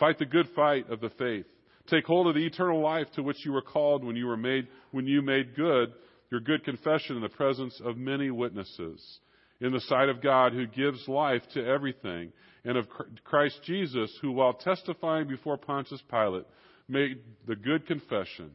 Fight 0.01 0.19
the 0.19 0.27
good 0.27 0.49
fight 0.57 0.91
of 0.91 1.01
the 1.01 1.11
faith. 1.11 1.47
Take 1.89 2.07
hold 2.07 2.27
of 2.27 2.35
the 2.35 2.47
eternal 2.47 2.81
life 2.81 3.07
to 3.15 3.23
which 3.23 3.45
you 3.45 3.53
were 3.53 3.63
called 3.63 4.05
when 4.05 4.17
you 4.17 4.27
were 4.27 4.37
made, 4.37 4.67
when 4.91 5.07
you 5.07 5.23
made 5.23 5.55
good 5.55 5.93
your 6.35 6.41
good 6.41 6.65
confession 6.65 7.15
in 7.15 7.23
the 7.23 7.29
presence 7.29 7.81
of 7.85 7.97
many 7.97 8.29
witnesses 8.29 9.21
in 9.61 9.73
the 9.73 9.81
sight 9.81 10.09
of 10.09 10.23
God 10.23 10.53
who 10.53 10.67
gives 10.67 11.07
life 11.09 11.43
to 11.55 11.65
everything, 11.65 12.33
and 12.65 12.77
of 12.79 12.87
Christ 13.25 13.61
Jesus, 13.65 14.11
who, 14.23 14.33
while 14.33 14.55
testifying 14.55 15.29
before 15.29 15.57
Pontius 15.57 16.03
Pilate, 16.11 16.47
made 16.89 17.19
the 17.47 17.57
good 17.57 17.87
confession 17.87 18.51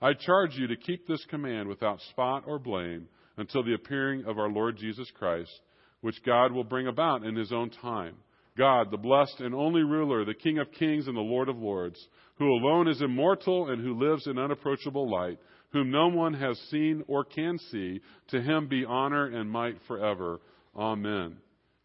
I 0.00 0.12
charge 0.12 0.54
you 0.56 0.66
to 0.66 0.76
keep 0.76 1.06
this 1.06 1.24
command 1.30 1.68
without 1.68 2.00
spot 2.10 2.44
or 2.46 2.58
blame 2.58 3.08
until 3.38 3.62
the 3.62 3.74
appearing 3.74 4.24
of 4.26 4.38
our 4.38 4.50
Lord 4.50 4.76
Jesus 4.76 5.10
Christ, 5.18 5.50
which 6.02 6.22
God 6.24 6.52
will 6.52 6.64
bring 6.64 6.86
about 6.86 7.24
in 7.24 7.34
his 7.34 7.52
own 7.52 7.70
time. 7.70 8.16
God, 8.58 8.90
the 8.90 8.98
blessed 8.98 9.40
and 9.40 9.54
only 9.54 9.82
ruler, 9.82 10.24
the 10.24 10.34
King 10.34 10.58
of 10.58 10.72
kings 10.72 11.08
and 11.08 11.16
the 11.16 11.20
Lord 11.20 11.48
of 11.48 11.56
lords, 11.56 11.98
who 12.38 12.46
alone 12.46 12.88
is 12.88 13.00
immortal 13.00 13.70
and 13.70 13.82
who 13.82 13.98
lives 13.98 14.26
in 14.26 14.38
unapproachable 14.38 15.10
light, 15.10 15.38
whom 15.76 15.90
no 15.90 16.08
one 16.08 16.32
has 16.32 16.58
seen 16.70 17.04
or 17.06 17.22
can 17.22 17.58
see, 17.70 18.00
to 18.28 18.40
him 18.40 18.66
be 18.66 18.86
honor 18.86 19.26
and 19.26 19.50
might 19.50 19.76
forever. 19.86 20.40
Amen. 20.74 21.36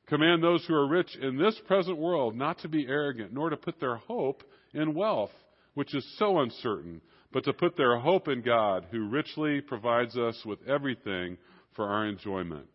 Command 0.07 0.41
those 0.41 0.63
who 0.65 0.74
are 0.74 0.88
rich 0.88 1.13
in 1.21 1.38
this 1.38 1.60
present 1.67 1.98
world 1.98 2.33
not 2.33 2.60
to 2.60 2.69
be 2.69 2.88
arrogant, 2.88 3.33
nor 3.33 3.50
to 3.50 3.57
put 3.57 3.81
their 3.81 3.98
hope 3.98 4.43
in 4.74 4.93
wealth, 4.93 5.31
which 5.74 5.93
is 5.93 6.05
so 6.17 6.39
uncertain, 6.39 7.01
but 7.33 7.43
to 7.43 7.51
put 7.51 7.75
their 7.75 7.98
hope 7.98 8.29
in 8.29 8.41
God, 8.41 8.86
who 8.91 9.10
richly 9.10 9.60
provides 9.60 10.17
us 10.17 10.41
with 10.45 10.60
everything 10.65 11.38
for 11.75 11.89
our 11.89 12.07
enjoyment. 12.07 12.67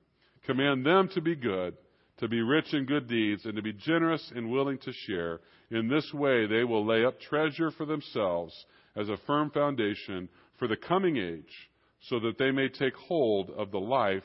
Command 0.44 0.85
them 0.85 1.08
to 1.14 1.23
be 1.23 1.35
good, 1.35 1.78
to 2.18 2.28
be 2.28 2.42
rich 2.42 2.75
in 2.75 2.85
good 2.85 3.08
deeds, 3.08 3.46
and 3.46 3.56
to 3.56 3.62
be 3.62 3.73
generous 3.73 4.32
and 4.35 4.50
willing 4.50 4.78
to 4.78 4.92
share. 5.06 5.40
In 5.70 5.88
this 5.88 6.11
way, 6.12 6.46
they 6.46 6.64
will 6.64 6.85
lay 6.85 7.06
up 7.06 7.18
treasure 7.20 7.70
for 7.70 7.87
themselves 7.87 8.54
as 8.97 9.09
a 9.09 9.19
firm 9.26 9.50
foundation 9.50 10.29
for 10.59 10.69
the 10.69 10.76
coming 10.76 11.17
age, 11.17 11.71
so 12.09 12.19
that 12.21 12.38
they 12.38 12.50
may 12.50 12.69
take 12.69 12.95
hold 12.95 13.50
of 13.50 13.71
the 13.71 13.79
life 13.79 14.23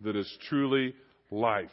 that 0.00 0.16
is 0.16 0.38
truly 0.48 0.94
life. 1.30 1.70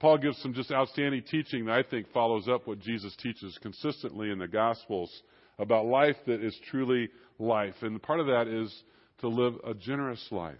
Paul 0.00 0.18
gives 0.18 0.36
some 0.42 0.52
just 0.52 0.72
outstanding 0.72 1.22
teaching 1.30 1.66
that 1.66 1.76
I 1.76 1.82
think 1.88 2.10
follows 2.12 2.48
up 2.48 2.66
what 2.66 2.80
Jesus 2.80 3.14
teaches 3.22 3.56
consistently 3.62 4.30
in 4.30 4.38
the 4.38 4.48
Gospels 4.48 5.12
about 5.58 5.86
life 5.86 6.16
that 6.26 6.44
is 6.44 6.58
truly 6.70 7.08
life. 7.38 7.74
And 7.82 8.02
part 8.02 8.18
of 8.18 8.26
that 8.26 8.48
is 8.48 8.82
to 9.20 9.28
live 9.28 9.54
a 9.64 9.74
generous 9.74 10.26
life. 10.32 10.56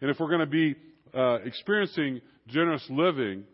And 0.00 0.10
if 0.10 0.18
we're 0.18 0.28
going 0.28 0.40
to 0.40 0.46
be 0.46 0.76
uh, 1.14 1.40
experiencing 1.44 2.22
generous 2.48 2.84
living, 2.88 3.44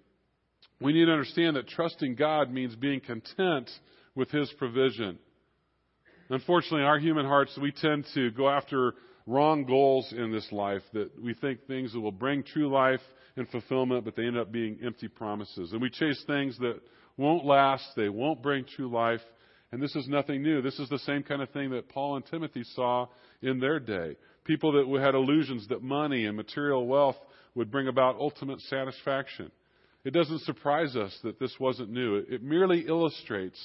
we 0.81 0.93
need 0.93 1.07
to 1.07 1.13
understand 1.13 1.57
that 1.57 1.67
trusting 1.69 2.15
God 2.15 2.53
means 2.53 2.77
being 2.77 3.01
content 3.01 3.69
with 4.15 4.31
His 4.31 4.49
provision. 4.59 5.19
Unfortunately, 6.29 6.81
in 6.81 6.87
our 6.87 6.99
human 6.99 7.25
hearts, 7.25 7.57
we 7.61 7.73
tend 7.73 8.05
to 8.15 8.31
go 8.33 8.49
after 8.49 8.95
wrong 9.27 9.65
goals 9.65 10.13
in 10.17 10.33
this 10.33 10.51
life 10.51 10.83
that 10.93 11.11
we 11.23 11.35
think 11.35 11.67
things 11.67 11.93
that 11.93 12.01
will 12.01 12.13
bring 12.13 12.43
true 12.43 12.69
life 12.69 13.01
and 13.37 13.49
fulfillment, 13.49 14.05
but 14.05 14.17
they 14.17 14.25
end 14.25 14.39
up 14.39 14.51
being 14.51 14.79
empty 14.85 15.09
promises. 15.09 15.73
And 15.73 15.81
we 15.81 15.91
chase 15.91 16.23
things 16.27 16.59
that 16.59 16.81
won't 17.17 17.45
last, 17.45 17.85
they 17.97 18.09
won't 18.09 18.43
bring 18.43 18.65
true 18.65 18.91
life. 18.91 19.21
And 19.73 19.83
this 19.83 19.95
is 19.97 20.09
nothing 20.09 20.43
new. 20.43 20.63
This 20.63 20.79
is 20.79 20.89
the 20.89 20.99
same 21.01 21.23
kind 21.23 21.43
of 21.43 21.51
thing 21.51 21.71
that 21.71 21.89
Paul 21.89 22.17
and 22.17 22.27
Timothy 22.27 22.63
saw 22.75 23.09
in 23.43 23.59
their 23.59 23.81
day. 23.81 24.17
People 24.45 24.73
that 24.73 25.01
had 25.03 25.15
illusions 25.15 25.67
that 25.69 25.83
money 25.83 26.27
and 26.27 26.37
material 26.37 26.87
wealth 26.87 27.17
would 27.55 27.71
bring 27.71 27.89
about 27.89 28.17
ultimate 28.17 28.61
satisfaction. 28.63 29.51
It 30.05 30.13
doesn't 30.13 30.43
surprise 30.43 30.95
us 30.95 31.17
that 31.25 31.41
this 31.41 31.55
wasn't 31.59 31.91
new. 31.91 32.17
It 32.17 32.43
merely 32.43 32.87
illustrates 32.87 33.59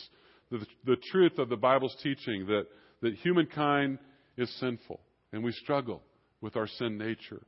the, 0.51 0.65
the 0.86 0.98
truth 1.12 1.39
of 1.39 1.50
the 1.50 1.55
Bible's 1.55 1.96
teaching 2.03 2.46
that, 2.48 2.67
that 3.01 3.15
humankind 3.15 3.98
is 4.38 4.53
sinful 4.60 5.00
and 5.31 5.43
we 5.43 5.53
struggle 5.53 6.03
with 6.41 6.55
our 6.55 6.67
sin 6.67 6.98
nature. 6.98 7.41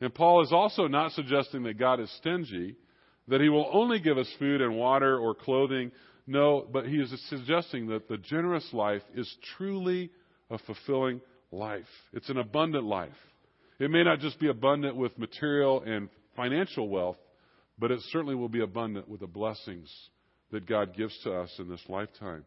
And 0.00 0.14
Paul 0.14 0.42
is 0.42 0.52
also 0.52 0.86
not 0.86 1.12
suggesting 1.12 1.64
that 1.64 1.78
God 1.78 2.00
is 2.00 2.10
stingy, 2.18 2.76
that 3.28 3.40
he 3.40 3.48
will 3.48 3.68
only 3.72 3.98
give 3.98 4.16
us 4.16 4.28
food 4.38 4.60
and 4.60 4.76
water 4.76 5.18
or 5.18 5.34
clothing. 5.34 5.90
No, 6.26 6.66
but 6.70 6.86
he 6.86 6.96
is 6.96 7.12
suggesting 7.28 7.88
that 7.88 8.08
the 8.08 8.18
generous 8.18 8.68
life 8.72 9.02
is 9.14 9.34
truly 9.56 10.10
a 10.50 10.58
fulfilling 10.58 11.20
life. 11.50 11.84
It's 12.12 12.28
an 12.28 12.38
abundant 12.38 12.84
life. 12.84 13.10
It 13.78 13.90
may 13.90 14.04
not 14.04 14.20
just 14.20 14.38
be 14.38 14.48
abundant 14.48 14.96
with 14.96 15.18
material 15.18 15.82
and 15.82 16.08
financial 16.36 16.88
wealth, 16.88 17.18
but 17.78 17.90
it 17.90 18.00
certainly 18.10 18.34
will 18.34 18.48
be 18.48 18.62
abundant 18.62 19.08
with 19.08 19.20
the 19.20 19.26
blessings 19.26 19.90
that 20.52 20.66
God 20.66 20.96
gives 20.96 21.16
to 21.24 21.32
us 21.32 21.50
in 21.58 21.68
this 21.68 21.82
lifetime. 21.88 22.44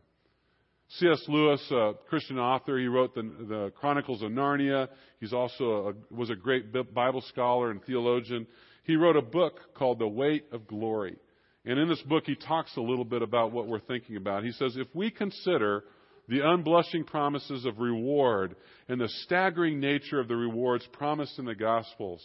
C.S. 0.98 1.24
Lewis, 1.28 1.62
a 1.70 1.94
Christian 2.10 2.40
author, 2.40 2.80
he 2.80 2.88
wrote 2.88 3.14
the, 3.14 3.22
the 3.22 3.72
Chronicles 3.76 4.24
of 4.24 4.32
Narnia. 4.32 4.88
He's 5.20 5.34
also 5.34 5.90
a, 5.90 6.16
was 6.16 6.32
a 6.32 6.36
great 6.36 6.74
Bible 6.94 7.22
scholar 7.22 7.70
and 7.70 7.84
theologian. 7.84 8.48
He 8.84 8.96
wrote 8.96 9.16
a 9.16 9.22
book 9.22 9.60
called 9.76 10.00
The 10.00 10.08
Weight 10.08 10.46
of 10.52 10.66
Glory. 10.66 11.18
And 11.64 11.78
in 11.78 11.88
this 11.88 12.02
book, 12.02 12.24
he 12.26 12.36
talks 12.36 12.76
a 12.76 12.82
little 12.82 13.06
bit 13.06 13.22
about 13.22 13.52
what 13.52 13.68
we're 13.68 13.80
thinking 13.80 14.16
about. 14.16 14.44
He 14.44 14.52
says, 14.54 14.78
if 14.78 14.88
we 14.96 15.12
consider 15.12 15.84
the 16.28 16.40
unblushing 16.40 17.06
promises 17.06 17.66
of 17.66 17.80
reward 17.80 18.56
and 18.88 19.00
the 19.00 19.10
staggering 19.26 19.80
nature 19.80 20.20
of 20.20 20.28
the 20.28 20.36
rewards 20.36 20.88
promised 20.94 21.38
in 21.38 21.46
the 21.46 21.54
Gospels, 21.54 22.24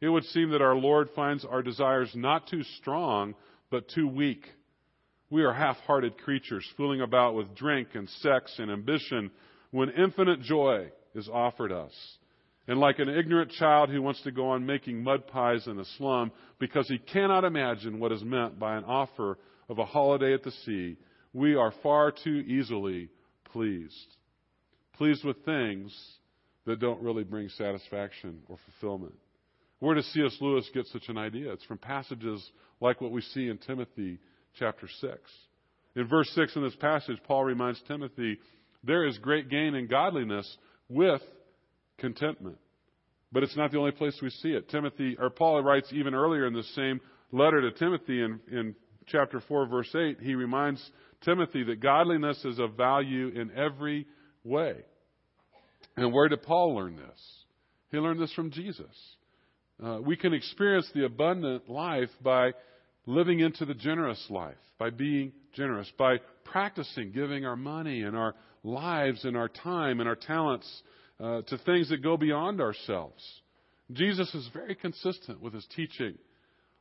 it 0.00 0.08
would 0.08 0.24
seem 0.24 0.50
that 0.50 0.62
our 0.62 0.74
Lord 0.74 1.10
finds 1.14 1.44
our 1.44 1.62
desires 1.62 2.10
not 2.14 2.48
too 2.48 2.62
strong, 2.80 3.34
but 3.70 3.88
too 3.88 4.08
weak. 4.08 4.46
We 5.30 5.44
are 5.44 5.52
half 5.52 5.76
hearted 5.86 6.18
creatures, 6.18 6.68
fooling 6.76 7.00
about 7.00 7.34
with 7.34 7.54
drink 7.54 7.88
and 7.94 8.08
sex 8.08 8.52
and 8.58 8.70
ambition 8.70 9.30
when 9.70 9.90
infinite 9.90 10.42
joy 10.42 10.90
is 11.14 11.28
offered 11.28 11.70
us. 11.70 11.92
And 12.66 12.78
like 12.78 12.98
an 12.98 13.08
ignorant 13.08 13.52
child 13.52 13.90
who 13.90 14.02
wants 14.02 14.22
to 14.22 14.32
go 14.32 14.50
on 14.50 14.66
making 14.66 15.02
mud 15.02 15.28
pies 15.28 15.66
in 15.66 15.78
a 15.78 15.84
slum 15.98 16.32
because 16.58 16.88
he 16.88 16.98
cannot 16.98 17.44
imagine 17.44 18.00
what 18.00 18.12
is 18.12 18.22
meant 18.22 18.58
by 18.58 18.76
an 18.76 18.84
offer 18.84 19.38
of 19.68 19.78
a 19.78 19.84
holiday 19.84 20.34
at 20.34 20.42
the 20.42 20.50
sea, 20.50 20.96
we 21.32 21.54
are 21.54 21.72
far 21.82 22.12
too 22.12 22.44
easily 22.46 23.08
pleased. 23.52 24.16
Pleased 24.94 25.24
with 25.24 25.44
things 25.44 25.96
that 26.66 26.80
don't 26.80 27.02
really 27.02 27.24
bring 27.24 27.48
satisfaction 27.50 28.40
or 28.48 28.58
fulfillment. 28.66 29.14
Where 29.78 29.94
does 29.94 30.06
C.S. 30.12 30.36
Lewis 30.40 30.68
get 30.74 30.86
such 30.86 31.08
an 31.08 31.16
idea? 31.16 31.52
It's 31.52 31.64
from 31.64 31.78
passages 31.78 32.44
like 32.80 33.00
what 33.00 33.12
we 33.12 33.22
see 33.22 33.48
in 33.48 33.58
Timothy 33.58 34.18
chapter 34.58 34.88
6. 35.00 35.18
In 35.96 36.06
verse 36.06 36.30
6 36.34 36.56
in 36.56 36.62
this 36.62 36.76
passage, 36.76 37.18
Paul 37.26 37.44
reminds 37.44 37.80
Timothy, 37.88 38.38
there 38.84 39.06
is 39.06 39.18
great 39.18 39.48
gain 39.48 39.74
in 39.74 39.86
godliness 39.86 40.56
with 40.88 41.22
contentment. 41.98 42.58
But 43.32 43.42
it's 43.42 43.56
not 43.56 43.70
the 43.70 43.78
only 43.78 43.92
place 43.92 44.18
we 44.20 44.30
see 44.30 44.50
it. 44.50 44.68
Timothy, 44.68 45.16
or 45.18 45.30
Paul 45.30 45.62
writes 45.62 45.88
even 45.92 46.14
earlier 46.14 46.46
in 46.46 46.54
the 46.54 46.64
same 46.74 47.00
letter 47.32 47.60
to 47.60 47.70
Timothy 47.72 48.22
in, 48.22 48.40
in 48.50 48.74
chapter 49.06 49.40
4, 49.46 49.66
verse 49.66 49.94
8, 49.94 50.18
he 50.20 50.34
reminds 50.34 50.84
Timothy 51.22 51.62
that 51.64 51.80
godliness 51.80 52.44
is 52.44 52.58
of 52.58 52.76
value 52.76 53.28
in 53.28 53.50
every 53.56 54.06
way. 54.42 54.76
And 55.96 56.12
where 56.12 56.28
did 56.28 56.42
Paul 56.42 56.74
learn 56.74 56.96
this? 56.96 57.20
He 57.90 57.98
learned 57.98 58.20
this 58.20 58.32
from 58.32 58.50
Jesus. 58.50 58.94
Uh, 59.82 59.98
we 60.00 60.16
can 60.16 60.32
experience 60.32 60.88
the 60.94 61.04
abundant 61.04 61.68
life 61.68 62.10
by 62.22 62.52
living 63.06 63.40
into 63.40 63.64
the 63.64 63.74
generous 63.74 64.24
life, 64.30 64.56
by 64.78 64.90
being 64.90 65.32
generous, 65.54 65.90
by 65.98 66.16
practicing 66.44 67.12
giving 67.12 67.44
our 67.44 67.56
money 67.56 68.02
and 68.02 68.16
our 68.16 68.34
lives 68.62 69.24
and 69.24 69.36
our 69.36 69.48
time 69.48 70.00
and 70.00 70.08
our 70.08 70.16
talents 70.16 70.82
uh, 71.18 71.42
to 71.42 71.58
things 71.58 71.88
that 71.90 72.02
go 72.02 72.16
beyond 72.16 72.60
ourselves. 72.60 73.22
Jesus 73.92 74.32
is 74.34 74.48
very 74.52 74.74
consistent 74.74 75.40
with 75.40 75.54
his 75.54 75.66
teaching 75.74 76.16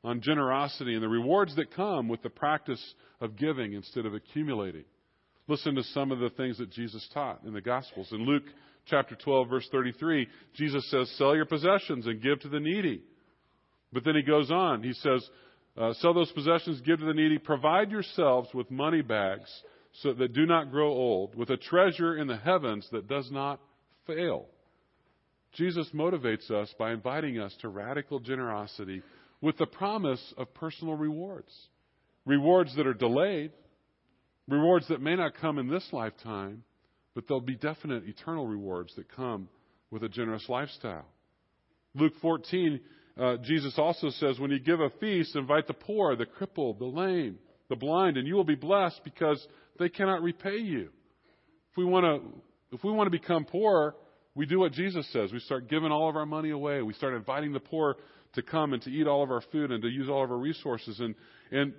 on 0.04 0.22
generosity 0.22 0.94
and 0.94 1.04
the 1.04 1.10
rewards 1.10 1.56
that 1.56 1.74
come 1.74 2.08
with 2.08 2.22
the 2.22 2.30
practice 2.30 2.82
of 3.20 3.38
giving 3.38 3.74
instead 3.74 4.06
of 4.06 4.14
accumulating. 4.14 4.86
Listen 5.48 5.76
to 5.76 5.84
some 5.84 6.12
of 6.12 6.20
the 6.20 6.30
things 6.30 6.58
that 6.60 6.72
Jesus 6.72 7.08
taught 7.14 7.44
in 7.44 7.54
the 7.54 7.62
Gospels. 7.62 8.08
In 8.12 8.26
Luke 8.26 8.44
chapter 8.86 9.16
12, 9.16 9.50
verse 9.50 9.68
33, 9.72 10.28
Jesus 10.54 10.90
says, 10.92 11.10
Sell 11.18 11.36
your 11.36 11.46
possessions 11.46 12.06
and 12.06 12.22
give 12.22 12.40
to 12.42 12.50
the 12.50 12.60
needy. 12.60 13.02
But 13.92 14.06
then 14.06 14.16
he 14.16 14.22
goes 14.22 14.52
on. 14.52 14.84
He 14.84 14.94
says, 14.94 15.28
uh, 15.80 15.94
Sell 15.94 16.14
those 16.14 16.32
possessions, 16.32 16.82
give 16.82 17.00
to 17.00 17.06
the 17.06 17.14
needy, 17.14 17.38
provide 17.38 17.90
yourselves 17.90 18.50
with 18.54 18.70
money 18.70 19.02
bags 19.02 19.50
so 20.02 20.14
that 20.14 20.34
do 20.34 20.46
not 20.46 20.72
grow 20.72 20.90
old, 20.90 21.36
with 21.36 21.50
a 21.50 21.58
treasure 21.58 22.18
in 22.18 22.28
the 22.28 22.38
heavens 22.38 22.88
that 22.92 23.08
does 23.08 23.30
not 23.32 23.60
fail. 24.06 24.46
Jesus 25.54 25.90
motivates 25.96 26.52
us 26.52 26.74
by 26.78 26.92
inviting 26.92 27.40
us 27.40 27.56
to 27.62 27.70
radical 27.70 28.20
generosity 28.20 29.02
with 29.42 29.58
the 29.58 29.66
promise 29.66 30.34
of 30.38 30.54
personal 30.54 30.96
rewards. 30.96 31.52
Rewards 32.26 32.76
that 32.76 32.86
are 32.86 32.94
delayed, 32.94 33.52
rewards 34.48 34.88
that 34.90 35.02
may 35.02 35.16
not 35.16 35.38
come 35.42 35.58
in 35.58 35.70
this 35.70 35.88
lifetime, 35.92 36.64
but 37.16 37.28
there'll 37.28 37.42
be 37.42 37.56
definite 37.56 38.08
eternal 38.08 38.46
rewards 38.46 38.94
that 38.96 39.14
come 39.16 39.50
with 39.90 40.04
a 40.04 40.10
generous 40.10 40.48
lifestyle. 40.48 41.08
Luke 41.96 42.14
14, 42.22 42.80
uh, 43.20 43.38
Jesus 43.44 43.74
also 43.78 44.10
says, 44.12 44.40
when 44.40 44.52
you 44.52 44.60
give 44.60 44.80
a 44.80 44.90
feast, 45.02 45.36
invite 45.36 45.68
the 45.68 45.74
poor, 45.74 46.16
the 46.16 46.26
crippled, 46.26 46.80
the 46.80 46.86
lame, 46.86 47.38
the 47.70 47.76
blind, 47.76 48.18
and 48.18 48.28
you 48.28 48.36
will 48.36 48.44
be 48.46 48.56
blessed 48.56 49.02
because 49.04 49.46
they 49.78 49.90
cannot 49.90 50.22
repay 50.22 50.58
you. 50.58 50.90
If 51.72 51.78
we 51.78 51.86
want 51.86 52.06
to, 52.06 52.76
if 52.76 52.84
we 52.84 52.92
want 52.92 53.08
to 53.08 53.18
become 53.18 53.46
poor, 53.46 53.96
we 54.36 54.46
do 54.46 54.60
what 54.60 54.72
Jesus 54.72 55.12
says. 55.12 55.34
We 55.34 55.40
start 55.40 55.70
giving 55.70 55.92
all 55.92 56.10
of 56.10 56.16
our 56.16 56.26
money 56.26 56.52
away. 56.52 56.82
We 56.82 56.94
start 56.94 57.14
inviting 57.14 57.52
the 57.52 57.60
poor 57.60 57.98
to 58.34 58.42
come 58.42 58.74
and 58.74 58.82
to 58.84 58.90
eat 58.90 59.08
all 59.08 59.24
of 59.24 59.32
our 59.32 59.42
food 59.52 59.72
and 59.72 59.82
to 59.82 59.90
use 59.90 60.08
all 60.10 60.24
of 60.24 60.32
our 60.32 60.38
resources. 60.38 61.00
And, 61.00 61.16
and 61.52 61.74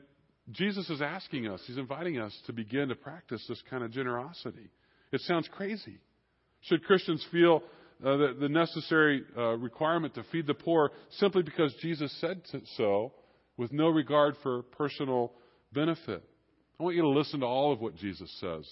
Jesus 0.51 0.91
is 0.91 1.01
asking 1.01 1.47
us, 1.47 1.63
He's 1.67 1.79
inviting 1.79 2.19
us 2.19 2.37
to 2.47 2.53
begin 2.53 2.89
to 2.89 2.95
practice 2.97 3.45
this 3.49 3.63
kind 3.71 3.85
of 3.85 3.93
generosity. 3.93 4.69
It 5.13 5.21
sounds 5.23 5.49
crazy. 5.51 5.99
Should 6.63 6.85
Christians 6.85 7.25
feel 7.33 7.63
uh, 8.05 8.17
the, 8.17 8.37
the, 8.41 8.49
necessary 8.49 9.23
uh, 9.37 9.57
requirement 9.57 10.15
to 10.15 10.25
feed 10.33 10.47
the 10.47 10.55
poor 10.55 10.91
simply 11.19 11.43
because 11.43 11.75
Jesus 11.83 12.15
said 12.21 12.43
so 12.77 13.13
with 13.57 13.73
no 13.73 13.89
regard 13.89 14.37
for 14.43 14.63
personal 14.63 15.33
benefit? 15.73 16.25
I 16.79 16.83
want 16.83 16.97
you 16.97 17.03
to 17.03 17.09
listen 17.09 17.41
to 17.41 17.47
all 17.47 17.73
of 17.73 17.81
what 17.81 17.97
Jesus 17.97 18.35
says 18.41 18.67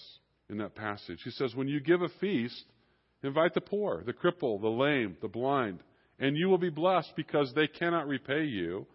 in 0.49 0.57
that 0.57 0.75
passage. 0.75 1.19
He 1.23 1.31
says, 1.31 1.53
When 1.53 1.67
you 1.67 1.79
give 1.79 2.01
a 2.01 2.09
feast, 2.19 2.63
invite 3.23 3.53
the 3.53 3.61
poor, 3.61 4.03
the 4.03 4.13
cripple, 4.13 4.59
the 4.59 4.67
lame, 4.67 5.15
the 5.21 5.27
blind, 5.27 5.79
and 6.19 6.35
you 6.35 6.47
will 6.47 6.57
be 6.57 6.69
blessed 6.69 7.13
because 7.15 7.53
they 7.53 7.67
cannot 7.67 8.07
repay 8.07 8.45
you, 8.45 8.87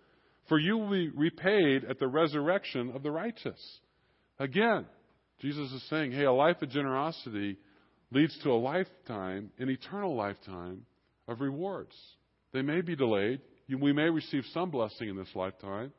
for 0.48 0.58
you 0.58 0.76
will 0.76 0.90
be 0.90 1.10
repaid 1.10 1.84
at 1.84 1.98
the 1.98 2.08
resurrection 2.08 2.90
of 2.94 3.02
the 3.02 3.10
righteous. 3.10 3.80
Again, 4.38 4.86
Jesus 5.40 5.70
is 5.72 5.88
saying, 5.88 6.12
hey, 6.12 6.24
a 6.24 6.32
life 6.32 6.60
of 6.60 6.70
generosity 6.70 7.56
leads 8.14 8.38
to 8.42 8.50
a 8.50 8.54
lifetime, 8.54 9.50
an 9.58 9.68
eternal 9.68 10.14
lifetime 10.14 10.82
of 11.26 11.40
rewards. 11.40 11.94
They 12.52 12.62
may 12.62 12.80
be 12.80 12.94
delayed. 12.94 13.40
We 13.68 13.92
may 13.92 14.08
receive 14.08 14.44
some 14.52 14.70
blessing 14.70 15.08
in 15.08 15.16
this 15.16 15.34
lifetime, 15.34 15.92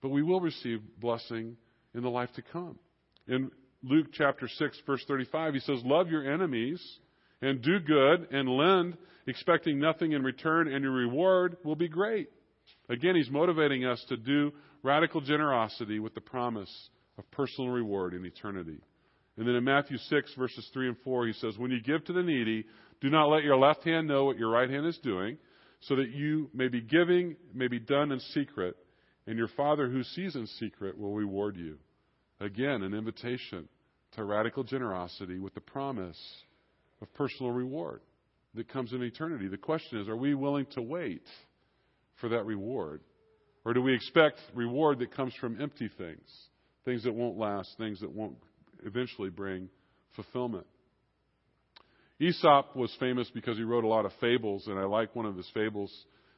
but 0.00 0.10
we 0.10 0.22
will 0.22 0.40
receive 0.40 0.80
blessing 1.00 1.56
in 1.94 2.02
the 2.02 2.10
life 2.10 2.30
to 2.36 2.42
come. 2.42 2.78
In 3.26 3.50
Luke 3.82 4.08
chapter 4.12 4.48
6, 4.48 4.82
verse 4.86 5.04
35, 5.08 5.54
he 5.54 5.60
says, 5.60 5.80
Love 5.84 6.08
your 6.08 6.30
enemies 6.32 6.80
and 7.42 7.60
do 7.60 7.80
good 7.80 8.28
and 8.30 8.48
lend, 8.48 8.96
expecting 9.26 9.78
nothing 9.78 10.12
in 10.12 10.22
return, 10.22 10.72
and 10.72 10.84
your 10.84 10.92
reward 10.92 11.56
will 11.64 11.76
be 11.76 11.88
great. 11.88 12.28
Again, 12.88 13.16
he's 13.16 13.30
motivating 13.30 13.84
us 13.84 14.02
to 14.08 14.16
do 14.16 14.52
radical 14.82 15.20
generosity 15.20 15.98
with 15.98 16.14
the 16.14 16.20
promise 16.20 16.70
of 17.18 17.30
personal 17.30 17.70
reward 17.70 18.14
in 18.14 18.24
eternity. 18.24 18.78
And 19.36 19.46
then 19.46 19.54
in 19.56 19.64
Matthew 19.64 19.98
6, 19.98 20.34
verses 20.38 20.68
3 20.72 20.88
and 20.88 20.96
4, 21.02 21.26
he 21.26 21.32
says, 21.34 21.58
When 21.58 21.70
you 21.70 21.80
give 21.80 22.04
to 22.04 22.12
the 22.12 22.22
needy, 22.22 22.64
do 23.00 23.10
not 23.10 23.26
let 23.26 23.42
your 23.42 23.56
left 23.56 23.84
hand 23.84 24.06
know 24.06 24.24
what 24.24 24.38
your 24.38 24.50
right 24.50 24.70
hand 24.70 24.86
is 24.86 24.98
doing, 25.02 25.38
so 25.80 25.96
that 25.96 26.10
you 26.10 26.48
may 26.54 26.68
be 26.68 26.80
giving, 26.80 27.36
may 27.52 27.68
be 27.68 27.80
done 27.80 28.12
in 28.12 28.20
secret, 28.20 28.76
and 29.26 29.36
your 29.36 29.48
Father 29.48 29.88
who 29.88 30.02
sees 30.02 30.36
in 30.36 30.46
secret 30.46 30.96
will 30.96 31.14
reward 31.14 31.56
you. 31.56 31.78
Again, 32.40 32.82
an 32.82 32.94
invitation 32.94 33.68
to 34.12 34.24
radical 34.24 34.62
generosity 34.62 35.38
with 35.38 35.54
the 35.54 35.60
promise 35.60 36.20
of 37.02 37.12
personal 37.14 37.52
reward 37.52 38.00
that 38.54 38.68
comes 38.68 38.92
in 38.92 39.02
eternity. 39.02 39.48
The 39.48 39.56
question 39.56 40.00
is, 40.00 40.08
are 40.08 40.16
we 40.16 40.34
willing 40.34 40.66
to 40.72 40.82
wait 40.82 41.26
for 42.20 42.28
that 42.28 42.46
reward? 42.46 43.00
Or 43.64 43.72
do 43.72 43.82
we 43.82 43.94
expect 43.94 44.40
reward 44.54 45.00
that 45.00 45.14
comes 45.14 45.34
from 45.40 45.60
empty 45.60 45.90
things, 45.98 46.28
things 46.84 47.02
that 47.04 47.14
won't 47.14 47.38
last, 47.38 47.70
things 47.78 48.00
that 48.00 48.12
won't 48.12 48.36
eventually 48.84 49.30
bring 49.30 49.68
fulfillment? 50.14 50.66
Aesop 52.20 52.76
was 52.76 52.94
famous 53.00 53.28
because 53.34 53.56
he 53.56 53.64
wrote 53.64 53.84
a 53.84 53.88
lot 53.88 54.06
of 54.06 54.12
fables, 54.20 54.66
and 54.66 54.78
I 54.78 54.84
like 54.84 55.16
one 55.16 55.26
of 55.26 55.36
his 55.36 55.50
fables. 55.52 55.92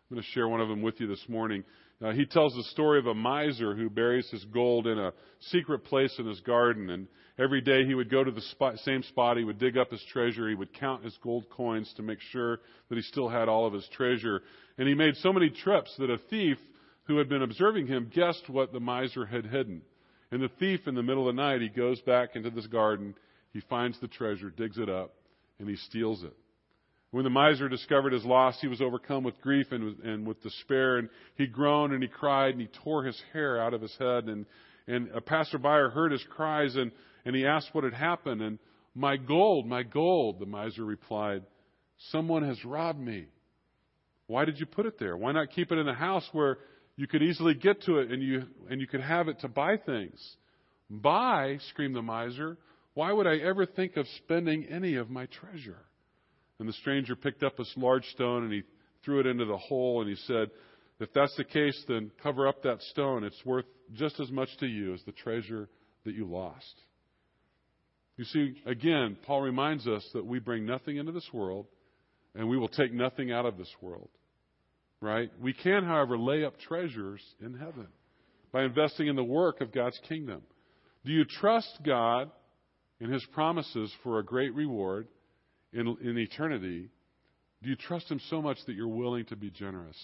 I'm 0.08 0.16
going 0.16 0.22
to 0.22 0.30
share 0.30 0.48
one 0.48 0.60
of 0.60 0.68
them 0.68 0.82
with 0.82 1.00
you 1.00 1.06
this 1.06 1.24
morning. 1.28 1.64
Uh, 2.02 2.12
he 2.12 2.26
tells 2.26 2.54
the 2.54 2.62
story 2.64 2.98
of 2.98 3.06
a 3.06 3.14
miser 3.14 3.74
who 3.74 3.88
buries 3.88 4.28
his 4.30 4.44
gold 4.46 4.86
in 4.86 4.98
a 4.98 5.12
secret 5.40 5.84
place 5.84 6.14
in 6.18 6.26
his 6.26 6.40
garden. 6.40 6.90
And 6.90 7.08
every 7.38 7.60
day 7.60 7.86
he 7.86 7.94
would 7.94 8.10
go 8.10 8.22
to 8.22 8.30
the 8.30 8.42
spot, 8.42 8.78
same 8.78 9.02
spot. 9.02 9.38
He 9.38 9.44
would 9.44 9.58
dig 9.58 9.78
up 9.78 9.90
his 9.90 10.04
treasure. 10.12 10.48
He 10.48 10.54
would 10.54 10.74
count 10.74 11.04
his 11.04 11.16
gold 11.22 11.46
coins 11.50 11.92
to 11.96 12.02
make 12.02 12.20
sure 12.32 12.60
that 12.88 12.96
he 12.96 13.02
still 13.02 13.28
had 13.28 13.48
all 13.48 13.66
of 13.66 13.72
his 13.72 13.88
treasure. 13.92 14.42
And 14.78 14.86
he 14.86 14.94
made 14.94 15.16
so 15.16 15.32
many 15.32 15.50
trips 15.50 15.94
that 15.98 16.10
a 16.10 16.18
thief 16.30 16.58
who 17.04 17.16
had 17.16 17.28
been 17.28 17.42
observing 17.42 17.86
him 17.86 18.10
guessed 18.14 18.48
what 18.48 18.72
the 18.72 18.80
miser 18.80 19.24
had 19.24 19.46
hidden. 19.46 19.82
And 20.30 20.42
the 20.42 20.50
thief, 20.58 20.80
in 20.86 20.94
the 20.94 21.02
middle 21.02 21.28
of 21.28 21.36
the 21.36 21.40
night, 21.40 21.60
he 21.60 21.68
goes 21.68 22.00
back 22.00 22.34
into 22.34 22.50
this 22.50 22.66
garden. 22.66 23.14
He 23.52 23.60
finds 23.68 23.98
the 24.00 24.08
treasure, 24.08 24.50
digs 24.50 24.78
it 24.78 24.88
up, 24.88 25.14
and 25.58 25.68
he 25.68 25.76
steals 25.76 26.22
it. 26.24 26.34
When 27.12 27.24
the 27.24 27.30
miser 27.30 27.68
discovered 27.68 28.12
his 28.12 28.24
loss, 28.24 28.60
he 28.60 28.66
was 28.66 28.80
overcome 28.80 29.24
with 29.24 29.40
grief 29.40 29.68
and, 29.70 29.98
and 30.00 30.26
with 30.26 30.42
despair, 30.42 30.98
and 30.98 31.08
he 31.36 31.46
groaned 31.46 31.92
and 31.92 32.02
he 32.02 32.08
cried 32.08 32.50
and 32.50 32.60
he 32.60 32.68
tore 32.82 33.04
his 33.04 33.20
hair 33.32 33.62
out 33.62 33.72
of 33.72 33.80
his 33.80 33.96
head. 33.98 34.24
And, 34.24 34.44
and 34.86 35.08
a 35.14 35.20
passerby 35.20 35.92
heard 35.94 36.12
his 36.12 36.24
cries 36.28 36.74
and, 36.74 36.90
and 37.24 37.34
he 37.34 37.46
asked 37.46 37.70
what 37.72 37.84
had 37.84 37.94
happened. 37.94 38.42
And 38.42 38.58
my 38.94 39.16
gold, 39.16 39.66
my 39.66 39.82
gold, 39.82 40.40
the 40.40 40.46
miser 40.46 40.84
replied, 40.84 41.42
someone 42.10 42.42
has 42.42 42.62
robbed 42.64 43.00
me. 43.00 43.26
Why 44.26 44.44
did 44.44 44.58
you 44.58 44.66
put 44.66 44.86
it 44.86 44.98
there? 44.98 45.16
Why 45.16 45.32
not 45.32 45.52
keep 45.52 45.70
it 45.70 45.78
in 45.78 45.88
a 45.88 45.94
house 45.94 46.28
where 46.32 46.58
you 46.96 47.06
could 47.06 47.22
easily 47.22 47.54
get 47.54 47.82
to 47.82 47.98
it 47.98 48.10
and 48.10 48.22
you, 48.22 48.44
and 48.70 48.80
you 48.80 48.86
could 48.86 49.02
have 49.02 49.28
it 49.28 49.40
to 49.40 49.48
buy 49.48 49.76
things? 49.76 50.36
Buy, 50.88 51.58
screamed 51.68 51.94
the 51.94 52.02
miser. 52.02 52.56
Why 52.94 53.12
would 53.12 53.26
I 53.26 53.36
ever 53.36 53.66
think 53.66 53.96
of 53.96 54.06
spending 54.24 54.66
any 54.70 54.96
of 54.96 55.10
my 55.10 55.26
treasure? 55.26 55.84
And 56.58 56.68
the 56.68 56.72
stranger 56.72 57.14
picked 57.14 57.42
up 57.42 57.58
a 57.58 57.64
large 57.78 58.06
stone 58.06 58.44
and 58.44 58.52
he 58.52 58.62
threw 59.04 59.20
it 59.20 59.26
into 59.26 59.44
the 59.44 59.58
hole 59.58 60.00
and 60.00 60.08
he 60.08 60.16
said, 60.26 60.50
If 60.98 61.12
that's 61.12 61.36
the 61.36 61.44
case, 61.44 61.84
then 61.86 62.10
cover 62.22 62.48
up 62.48 62.62
that 62.62 62.80
stone. 62.80 63.24
It's 63.24 63.44
worth 63.44 63.66
just 63.92 64.18
as 64.18 64.30
much 64.30 64.48
to 64.60 64.66
you 64.66 64.94
as 64.94 65.02
the 65.04 65.12
treasure 65.12 65.68
that 66.04 66.14
you 66.14 66.26
lost. 66.26 66.74
You 68.16 68.24
see, 68.24 68.62
again, 68.64 69.18
Paul 69.26 69.42
reminds 69.42 69.86
us 69.86 70.08
that 70.14 70.24
we 70.24 70.38
bring 70.38 70.64
nothing 70.64 70.96
into 70.96 71.12
this 71.12 71.28
world 71.34 71.66
and 72.34 72.48
we 72.48 72.56
will 72.56 72.68
take 72.68 72.92
nothing 72.92 73.30
out 73.30 73.44
of 73.44 73.58
this 73.58 73.72
world. 73.82 74.08
Right? 75.00 75.30
We 75.40 75.52
can, 75.52 75.84
however, 75.84 76.18
lay 76.18 76.44
up 76.44 76.58
treasures 76.58 77.20
in 77.44 77.54
heaven 77.54 77.88
by 78.52 78.64
investing 78.64 79.08
in 79.08 79.16
the 79.16 79.24
work 79.24 79.60
of 79.60 79.72
God's 79.72 80.00
kingdom. 80.08 80.42
Do 81.04 81.12
you 81.12 81.24
trust 81.24 81.78
God 81.84 82.30
and 83.00 83.12
His 83.12 83.24
promises 83.32 83.92
for 84.02 84.18
a 84.18 84.24
great 84.24 84.54
reward 84.54 85.08
in, 85.72 85.96
in 86.02 86.16
eternity? 86.16 86.88
Do 87.62 87.68
you 87.68 87.76
trust 87.76 88.10
Him 88.10 88.20
so 88.30 88.40
much 88.40 88.58
that 88.66 88.74
you're 88.74 88.88
willing 88.88 89.26
to 89.26 89.36
be 89.36 89.50
generous 89.50 89.96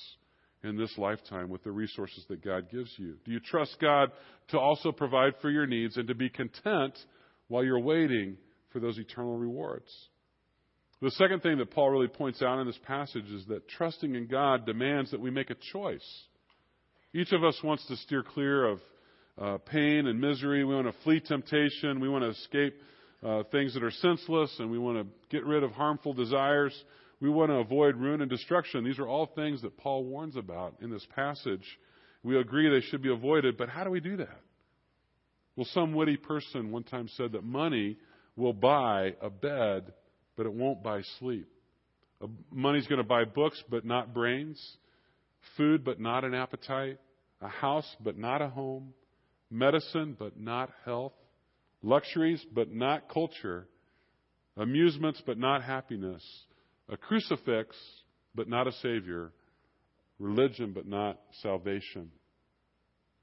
in 0.62 0.76
this 0.76 0.96
lifetime 0.96 1.48
with 1.48 1.64
the 1.64 1.72
resources 1.72 2.24
that 2.28 2.44
God 2.44 2.70
gives 2.70 2.90
you? 2.98 3.16
Do 3.24 3.32
you 3.32 3.40
trust 3.40 3.76
God 3.80 4.10
to 4.48 4.58
also 4.58 4.92
provide 4.92 5.32
for 5.40 5.50
your 5.50 5.66
needs 5.66 5.96
and 5.96 6.08
to 6.08 6.14
be 6.14 6.28
content 6.28 6.96
while 7.48 7.64
you're 7.64 7.80
waiting 7.80 8.36
for 8.72 8.80
those 8.80 8.98
eternal 8.98 9.36
rewards? 9.36 9.90
The 11.02 11.10
second 11.10 11.40
thing 11.40 11.58
that 11.58 11.72
Paul 11.72 11.90
really 11.90 12.06
points 12.06 12.42
out 12.42 12.60
in 12.60 12.66
this 12.68 12.78
passage 12.86 13.28
is 13.28 13.44
that 13.46 13.68
trusting 13.68 14.14
in 14.14 14.28
God 14.28 14.64
demands 14.64 15.10
that 15.10 15.20
we 15.20 15.32
make 15.32 15.50
a 15.50 15.56
choice. 15.72 16.06
Each 17.12 17.32
of 17.32 17.42
us 17.42 17.58
wants 17.64 17.84
to 17.88 17.96
steer 17.96 18.22
clear 18.22 18.68
of 18.68 18.80
uh, 19.36 19.58
pain 19.58 20.06
and 20.06 20.20
misery. 20.20 20.64
We 20.64 20.76
want 20.76 20.86
to 20.86 20.94
flee 21.02 21.18
temptation. 21.18 21.98
We 21.98 22.08
want 22.08 22.22
to 22.22 22.30
escape 22.30 22.80
uh, 23.20 23.42
things 23.50 23.74
that 23.74 23.82
are 23.82 23.90
senseless, 23.90 24.54
and 24.60 24.70
we 24.70 24.78
want 24.78 24.98
to 24.98 25.06
get 25.36 25.44
rid 25.44 25.64
of 25.64 25.72
harmful 25.72 26.12
desires. 26.12 26.72
We 27.20 27.30
want 27.30 27.50
to 27.50 27.56
avoid 27.56 27.96
ruin 27.96 28.20
and 28.20 28.30
destruction. 28.30 28.84
These 28.84 29.00
are 29.00 29.08
all 29.08 29.26
things 29.26 29.60
that 29.62 29.76
Paul 29.76 30.04
warns 30.04 30.36
about 30.36 30.76
in 30.82 30.90
this 30.92 31.06
passage. 31.16 31.64
We 32.22 32.38
agree 32.38 32.70
they 32.70 32.86
should 32.86 33.02
be 33.02 33.12
avoided, 33.12 33.56
but 33.56 33.68
how 33.68 33.82
do 33.82 33.90
we 33.90 33.98
do 33.98 34.18
that? 34.18 34.40
Well, 35.56 35.66
some 35.72 35.94
witty 35.94 36.16
person 36.16 36.70
one 36.70 36.84
time 36.84 37.08
said 37.16 37.32
that 37.32 37.42
money 37.42 37.96
will 38.36 38.52
buy 38.52 39.14
a 39.20 39.30
bed 39.30 39.92
but 40.42 40.48
it 40.48 40.54
won't 40.54 40.82
buy 40.82 41.02
sleep. 41.20 41.46
Money's 42.50 42.88
going 42.88 42.98
to 43.00 43.06
buy 43.06 43.24
books, 43.24 43.62
but 43.70 43.84
not 43.84 44.12
brains. 44.12 44.60
Food, 45.56 45.84
but 45.84 46.00
not 46.00 46.24
an 46.24 46.34
appetite. 46.34 46.98
A 47.40 47.46
house, 47.46 47.86
but 48.00 48.18
not 48.18 48.42
a 48.42 48.48
home. 48.48 48.92
Medicine, 49.52 50.16
but 50.18 50.36
not 50.36 50.70
health. 50.84 51.12
Luxuries, 51.80 52.44
but 52.52 52.72
not 52.72 53.08
culture. 53.08 53.68
Amusements, 54.56 55.22
but 55.24 55.38
not 55.38 55.62
happiness. 55.62 56.24
A 56.88 56.96
crucifix, 56.96 57.76
but 58.34 58.48
not 58.48 58.66
a 58.66 58.72
savior. 58.72 59.30
Religion, 60.18 60.72
but 60.72 60.88
not 60.88 61.20
salvation. 61.40 62.10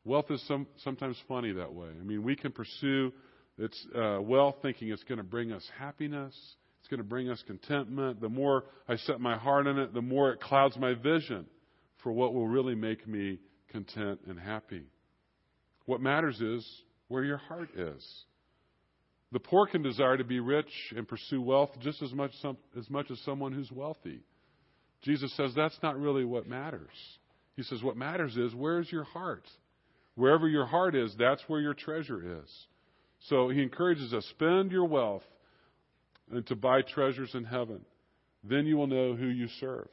Wealth 0.06 0.32
is 0.32 0.42
some, 0.48 0.68
sometimes 0.86 1.18
funny 1.28 1.52
that 1.52 1.74
way. 1.74 1.90
I 1.90 2.04
mean, 2.06 2.24
we 2.24 2.38
can 2.38 2.54
pursue 2.54 3.12
its 3.58 3.88
uh, 3.94 4.20
wealth 4.22 4.56
thinking 4.62 4.88
it's 4.88 5.04
going 5.04 5.18
to 5.18 5.24
bring 5.26 5.52
us 5.52 5.70
happiness 5.78 6.34
going 6.90 7.00
to 7.00 7.04
bring 7.04 7.30
us 7.30 7.44
contentment. 7.46 8.22
The 8.22 8.30
more 8.30 8.66
I 8.88 8.96
set 8.98 9.20
my 9.20 9.38
heart 9.38 9.68
in 9.68 9.78
it, 9.78 9.94
the 9.94 10.02
more 10.02 10.32
it 10.32 10.42
clouds 10.42 10.78
my 10.78 10.94
vision 10.94 11.46
for 12.04 12.12
what 12.12 12.34
will 12.34 12.48
really 12.48 12.76
make 12.76 13.08
me 13.08 13.40
content 13.72 14.22
and 14.28 14.40
happy. 14.40 14.84
What 15.86 16.02
matters 16.02 16.40
is 16.40 16.66
where 17.08 17.24
your 17.24 17.38
heart 17.38 17.70
is. 17.76 18.06
The 19.32 19.40
poor 19.40 19.68
can 19.68 19.84
desire 19.84 20.18
to 20.18 20.24
be 20.24 20.40
rich 20.40 20.72
and 20.96 21.08
pursue 21.08 21.42
wealth 21.42 21.72
just 21.80 22.02
as 22.02 22.12
much, 22.14 22.32
some, 22.42 22.58
as 22.78 22.90
much 22.90 23.12
as 23.12 23.20
someone 23.22 23.52
who's 23.52 23.72
wealthy. 23.72 24.22
Jesus 25.04 25.36
says 25.38 25.54
that's 25.56 25.78
not 25.84 26.00
really 26.00 26.26
what 26.26 26.48
matters. 26.48 26.90
He 27.56 27.64
says 27.64 27.84
what 27.84 27.96
matters 27.98 28.36
is 28.36 28.56
where's 28.56 28.92
your 28.92 29.04
heart? 29.04 29.44
Wherever 30.16 30.48
your 30.48 30.66
heart 30.66 30.96
is, 30.96 31.14
that's 31.18 31.44
where 31.48 31.62
your 31.62 31.74
treasure 31.74 32.42
is. 32.42 32.50
So 33.28 33.50
he 33.50 33.62
encourages 33.62 34.14
us 34.14 34.26
spend 34.32 34.72
your 34.72 34.86
wealth 34.86 35.24
and 36.32 36.46
to 36.48 36.56
buy 36.56 36.82
treasures 36.82 37.32
in 37.34 37.44
heaven. 37.44 37.82
Then 38.44 38.66
you 38.66 38.78
will 38.78 38.88
know 38.88 39.16
who 39.16 39.28
you 39.28 39.48
serve. 39.60 39.88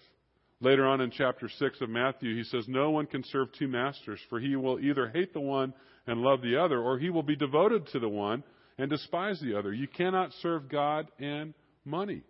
Later 0.61 0.87
on 0.87 1.01
in 1.01 1.11
chapter 1.11 1.49
6 1.49 1.81
of 1.81 1.91
Matthew, 1.91 2.35
he 2.35 2.45
says, 2.45 2.65
No 2.67 2.91
one 2.91 3.07
can 3.07 3.23
serve 3.25 3.49
two 3.59 3.69
masters, 3.69 4.21
for 4.31 4.41
he 4.41 4.57
will 4.57 4.81
either 4.81 5.09
hate 5.09 5.35
the 5.35 5.41
one 5.41 5.75
and 6.07 6.21
love 6.21 6.41
the 6.41 6.57
other, 6.57 6.81
or 6.81 6.99
he 6.99 7.11
will 7.11 7.23
be 7.23 7.37
devoted 7.37 7.87
to 7.89 7.99
the 7.99 8.09
one 8.09 8.43
and 8.79 8.89
despise 8.89 9.41
the 9.41 9.59
other. 9.59 9.73
You 9.73 9.89
cannot 9.89 10.33
serve 10.41 10.71
God 10.71 11.09
and 11.19 11.53
money. 11.85 12.23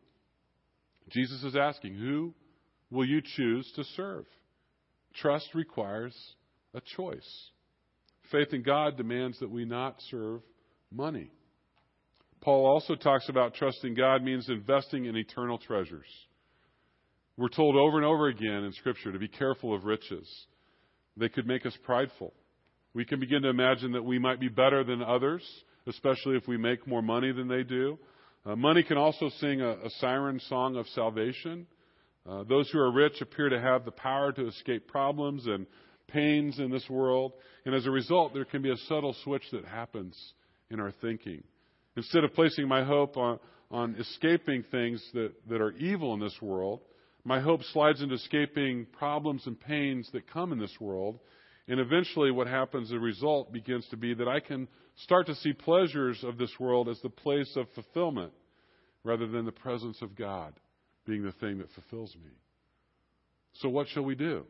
Jesus 1.11 1.43
is 1.45 1.55
asking, 1.55 1.95
Who 1.95 2.35
will 2.91 3.07
you 3.07 3.21
choose 3.37 3.71
to 3.77 3.85
serve? 3.97 4.25
Trust 5.15 5.55
requires 5.55 6.15
a 6.75 6.81
choice. 6.97 7.51
Faith 8.33 8.49
in 8.53 8.63
God 8.63 8.97
demands 8.97 9.39
that 9.39 9.51
we 9.51 9.65
not 9.65 9.97
serve 10.11 10.41
money. 10.91 11.31
Paul 12.41 12.67
also 12.67 12.95
talks 12.95 13.29
about 13.29 13.55
trusting 13.55 13.95
God 13.95 14.23
means 14.23 14.49
investing 14.49 15.07
in 15.07 15.17
eternal 15.17 15.59
treasures. 15.59 16.07
We're 17.37 17.49
told 17.49 17.77
over 17.77 17.97
and 17.97 18.07
over 18.07 18.29
again 18.29 18.65
in 18.65 18.73
Scripture 18.73 19.13
to 19.13 19.19
be 19.19 19.29
careful 19.29 19.75
of 19.75 19.85
riches. 19.85 20.29
They 21.17 21.29
could 21.29 21.47
make 21.47 21.67
us 21.67 21.77
prideful. 21.85 22.33
We 22.95 23.05
can 23.05 23.21
begin 23.21 23.43
to 23.43 23.51
imagine 23.51 23.93
that 23.93 24.05
we 24.05 24.19
might 24.19 24.41
be 24.41 24.49
better 24.49 24.85
than 24.85 25.03
others, 25.03 25.43
especially 25.87 26.37
if 26.37 26.49
we 26.49 26.57
make 26.57 26.87
more 26.87 27.03
money 27.03 27.33
than 27.33 27.49
they 27.49 27.63
do. 27.63 27.99
Uh, 28.45 28.57
money 28.57 28.83
can 28.83 28.97
also 28.97 29.29
sing 29.41 29.61
a, 29.61 29.71
a 29.71 29.91
siren 29.99 30.41
song 30.49 30.77
of 30.77 30.87
salvation. 30.89 31.67
Uh, 32.29 32.45
those 32.45 32.71
who 32.71 32.79
are 32.79 32.93
rich 32.93 33.21
appear 33.21 33.49
to 33.49 33.61
have 33.61 33.85
the 33.85 33.91
power 33.91 34.33
to 34.33 34.47
escape 34.49 34.89
problems 34.89 35.47
and 35.47 35.67
pains 36.09 36.59
in 36.59 36.71
this 36.71 36.89
world. 36.89 37.33
And 37.65 37.75
as 37.75 37.87
a 37.87 37.91
result, 37.91 38.33
there 38.33 38.45
can 38.45 38.63
be 38.63 38.71
a 38.71 38.77
subtle 38.89 39.15
switch 39.25 39.45
that 39.53 39.65
happens 39.65 40.17
in 40.71 40.81
our 40.81 40.93
thinking. 41.03 41.43
Instead 41.97 42.25
of 42.25 42.35
placing 42.35 42.69
my 42.69 42.85
hope 42.85 43.17
on, 43.17 43.39
on 43.71 43.95
escaping 43.97 44.63
things 44.71 45.03
that, 45.15 45.33
that 45.49 45.61
are 45.61 45.73
evil 45.73 46.15
in 46.15 46.21
this 46.21 46.37
world, 46.43 46.81
my 47.25 47.41
hope 47.41 47.63
slides 47.73 48.03
into 48.03 48.15
escaping 48.15 48.87
problems 48.93 49.47
and 49.47 49.59
pains 49.59 50.09
that 50.13 50.31
come 50.31 50.53
in 50.53 50.59
this 50.59 50.77
world. 50.81 51.19
And 51.67 51.81
eventually, 51.81 52.31
what 52.31 52.47
happens, 52.47 52.91
the 52.91 53.01
result 53.01 53.53
begins 53.53 53.87
to 53.89 53.97
be 53.97 54.15
that 54.15 54.29
I 54.29 54.41
can 54.41 54.69
start 55.03 55.27
to 55.27 55.35
see 55.35 55.53
pleasures 55.53 56.23
of 56.23 56.39
this 56.39 56.53
world 56.61 56.89
as 56.89 57.01
the 57.01 57.11
place 57.11 57.53
of 57.57 57.67
fulfillment 57.75 58.33
rather 59.03 59.27
than 59.27 59.45
the 59.45 59.53
presence 59.53 60.01
of 60.03 60.15
God 60.15 60.53
being 61.07 61.25
the 61.25 61.33
thing 61.33 61.59
that 61.59 61.71
fulfills 61.73 62.15
me. 62.17 62.31
So, 63.55 63.69
what 63.69 63.89
shall 63.89 64.05
we 64.05 64.15
do? 64.15 64.45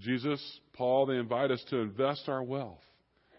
Jesus, 0.00 0.60
Paul, 0.72 1.06
they 1.06 1.16
invite 1.16 1.50
us 1.50 1.64
to 1.70 1.78
invest 1.78 2.28
our 2.28 2.42
wealth 2.42 2.82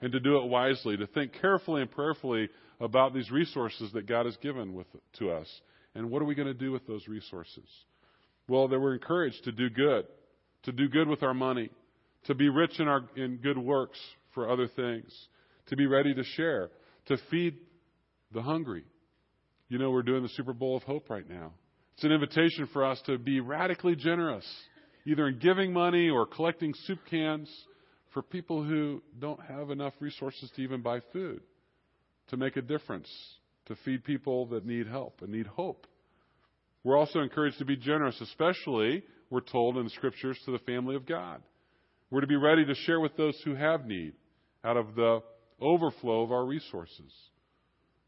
and 0.01 0.11
to 0.11 0.19
do 0.19 0.37
it 0.37 0.49
wisely, 0.49 0.97
to 0.97 1.07
think 1.07 1.33
carefully 1.39 1.81
and 1.81 1.91
prayerfully 1.91 2.49
about 2.79 3.13
these 3.13 3.31
resources 3.31 3.91
that 3.93 4.07
God 4.07 4.25
has 4.25 4.35
given 4.37 4.73
with, 4.73 4.87
to 5.19 5.31
us. 5.31 5.47
And 5.93 6.09
what 6.09 6.21
are 6.21 6.25
we 6.25 6.35
going 6.35 6.47
to 6.47 6.53
do 6.53 6.71
with 6.71 6.85
those 6.87 7.07
resources? 7.07 7.63
Well, 8.47 8.67
that 8.67 8.79
we're 8.79 8.93
encouraged 8.93 9.43
to 9.45 9.51
do 9.51 9.69
good, 9.69 10.05
to 10.63 10.71
do 10.71 10.89
good 10.89 11.07
with 11.07 11.23
our 11.23 11.33
money, 11.33 11.69
to 12.25 12.35
be 12.35 12.49
rich 12.49 12.79
in, 12.79 12.87
our, 12.87 13.03
in 13.15 13.37
good 13.37 13.57
works 13.57 13.99
for 14.33 14.49
other 14.49 14.67
things, 14.67 15.11
to 15.67 15.75
be 15.75 15.87
ready 15.87 16.13
to 16.13 16.23
share, 16.23 16.69
to 17.07 17.17
feed 17.31 17.55
the 18.33 18.41
hungry. 18.41 18.83
You 19.69 19.79
know, 19.79 19.89
we're 19.89 20.03
doing 20.03 20.21
the 20.21 20.29
Super 20.29 20.53
Bowl 20.53 20.77
of 20.77 20.83
Hope 20.83 21.09
right 21.09 21.27
now. 21.27 21.53
It's 21.95 22.03
an 22.03 22.11
invitation 22.11 22.67
for 22.73 22.83
us 22.83 23.01
to 23.05 23.17
be 23.17 23.39
radically 23.39 23.95
generous, 23.95 24.45
either 25.05 25.27
in 25.27 25.39
giving 25.39 25.71
money 25.71 26.09
or 26.09 26.25
collecting 26.25 26.73
soup 26.85 26.99
cans 27.09 27.49
for 28.15 28.23
people 28.23 28.63
who 28.63 29.03
don't 29.19 29.41
have 29.41 29.69
enough 29.71 29.93
resources 29.99 30.49
to 30.55 30.61
even 30.61 30.81
buy 30.81 31.01
food 31.11 31.41
to 32.29 32.37
make 32.37 32.55
a 32.55 32.61
difference, 32.61 33.09
to 33.65 33.75
feed 33.83 34.03
people 34.05 34.47
that 34.47 34.65
need 34.65 34.87
help 34.87 35.21
and 35.21 35.31
need 35.31 35.45
hope. 35.45 35.85
We're 36.83 36.97
also 36.97 37.19
encouraged 37.19 37.59
to 37.59 37.65
be 37.65 37.75
generous, 37.75 38.19
especially, 38.21 39.03
we're 39.29 39.41
told 39.41 39.77
in 39.77 39.83
the 39.83 39.89
scriptures, 39.89 40.39
to 40.45 40.51
the 40.51 40.59
family 40.59 40.95
of 40.95 41.05
God. 41.05 41.43
We're 42.09 42.21
to 42.21 42.27
be 42.27 42.37
ready 42.37 42.65
to 42.65 42.73
share 42.73 43.01
with 43.01 43.17
those 43.17 43.37
who 43.43 43.53
have 43.53 43.85
need 43.85 44.13
out 44.63 44.77
of 44.77 44.95
the 44.95 45.21
overflow 45.59 46.21
of 46.21 46.31
our 46.31 46.45
resources. 46.45 47.11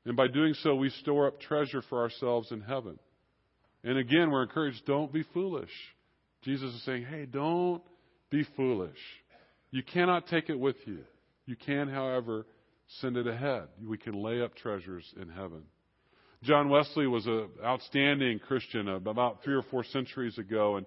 And 0.06 0.15
by 0.15 0.28
doing 0.30 0.54
so, 0.63 0.74
we 0.76 0.89
store 1.02 1.28
up 1.28 1.41
treasure 1.41 1.82
for 1.89 2.02
ourselves 2.02 2.52
in 2.52 2.62
heaven. 2.62 2.98
And 3.84 3.98
again, 3.98 4.32
we're 4.32 4.43
encouraged 4.43 4.86
don't 4.86 5.12
be 5.12 5.26
foolish. 5.34 5.70
Jesus 6.43 6.74
is 6.74 6.86
saying, 6.86 7.06
hey, 7.06 7.26
don't 7.26 7.84
be 8.32 8.46
foolish. 8.56 8.98
You 9.71 9.84
cannot 9.84 10.27
take 10.27 10.49
it 10.49 10.60
with 10.60 10.77
you. 10.86 10.99
You 11.45 11.56
can, 11.56 11.88
however, 11.89 12.45
send 12.99 13.17
it 13.17 13.27
ahead. 13.27 13.67
We 13.86 13.97
can 13.97 14.21
lay 14.21 14.41
up 14.41 14.56
treasures 14.56 15.06
in 15.21 15.30
heaven. 15.30 15.63
John 16.43 16.69
Wesley 16.69 17.08
was 17.08 17.25
an 17.25 17.49
outstanding 17.63 18.39
Christian 18.39 18.88
about 18.88 19.43
three 19.43 19.56
or 19.56 19.63
four 19.63 19.84
centuries 19.84 20.38
ago, 20.38 20.77
and 20.77 20.86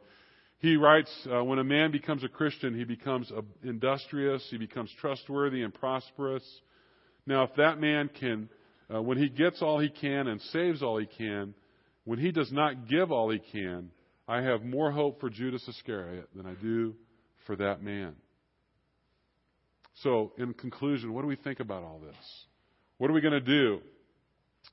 he 0.58 0.76
writes, 0.76 1.10
uh, 1.30 1.42
when 1.42 1.58
a 1.58 1.64
man 1.64 1.90
becomes 1.90 2.22
a 2.22 2.28
Christian, 2.28 2.78
he 2.78 2.84
becomes 2.84 3.32
industrious, 3.64 4.46
he 4.50 4.58
becomes 4.58 4.90
trustworthy 5.00 5.62
and 5.62 5.74
prosperous. 5.74 6.44
Now, 7.26 7.44
if 7.44 7.54
that 7.56 7.80
man 7.80 8.10
can, 8.18 8.48
uh, 8.94 9.02
when 9.02 9.18
he 9.18 9.28
gets 9.28 9.60
all 9.60 9.78
he 9.78 9.88
can 9.88 10.28
and 10.28 10.40
saves 10.52 10.82
all 10.82 10.98
he 10.98 11.06
can, 11.06 11.54
when 12.04 12.18
he 12.18 12.30
does 12.30 12.52
not 12.52 12.88
give 12.88 13.10
all 13.10 13.30
he 13.30 13.40
can, 13.52 13.90
I 14.28 14.42
have 14.42 14.62
more 14.62 14.90
hope 14.90 15.20
for 15.20 15.30
Judas 15.30 15.66
Iscariot 15.66 16.28
than 16.34 16.46
I 16.46 16.54
do 16.54 16.94
for 17.46 17.56
that 17.56 17.82
man. 17.82 18.14
So, 19.96 20.32
in 20.38 20.54
conclusion, 20.54 21.12
what 21.12 21.22
do 21.22 21.28
we 21.28 21.36
think 21.36 21.60
about 21.60 21.82
all 21.82 22.00
this? 22.00 22.16
What 22.98 23.10
are 23.10 23.14
we 23.14 23.20
going 23.20 23.32
to 23.32 23.40
do 23.40 23.80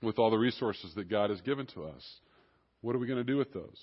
with 0.02 0.20
all 0.20 0.32
the 0.32 0.38
resources 0.38 0.94
that 0.96 1.10
God 1.10 1.30
has 1.30 1.42
given 1.42 1.66
to 1.74 1.84
us? 1.84 2.20
What 2.82 2.96
are 2.96 3.00
we 3.00 3.08
going 3.08 3.18
to 3.18 3.24
do 3.24 3.38
with 3.38 3.54
those? 3.54 3.80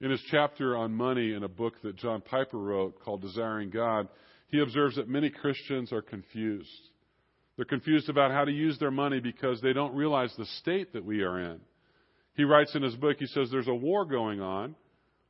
In 0.00 0.10
his 0.10 0.22
chapter 0.30 0.76
on 0.76 0.92
money 0.92 1.32
in 1.32 1.42
a 1.42 1.48
book 1.48 1.74
that 1.82 1.96
John 1.96 2.20
Piper 2.20 2.58
wrote 2.58 3.00
called 3.02 3.22
Desiring 3.22 3.70
God, 3.70 4.08
he 4.48 4.60
observes 4.60 4.96
that 4.96 5.08
many 5.08 5.30
Christians 5.30 5.92
are 5.92 6.02
confused. 6.02 6.68
They're 7.56 7.64
confused 7.64 8.08
about 8.08 8.30
how 8.30 8.44
to 8.44 8.52
use 8.52 8.78
their 8.78 8.90
money 8.90 9.20
because 9.20 9.60
they 9.60 9.72
don't 9.72 9.94
realize 9.94 10.32
the 10.36 10.44
state 10.60 10.92
that 10.92 11.04
we 11.04 11.22
are 11.22 11.40
in. 11.40 11.60
He 12.34 12.44
writes 12.44 12.74
in 12.74 12.82
his 12.82 12.94
book, 12.94 13.16
he 13.18 13.26
says, 13.26 13.48
There's 13.50 13.68
a 13.68 13.74
war 13.74 14.04
going 14.04 14.42
on. 14.42 14.74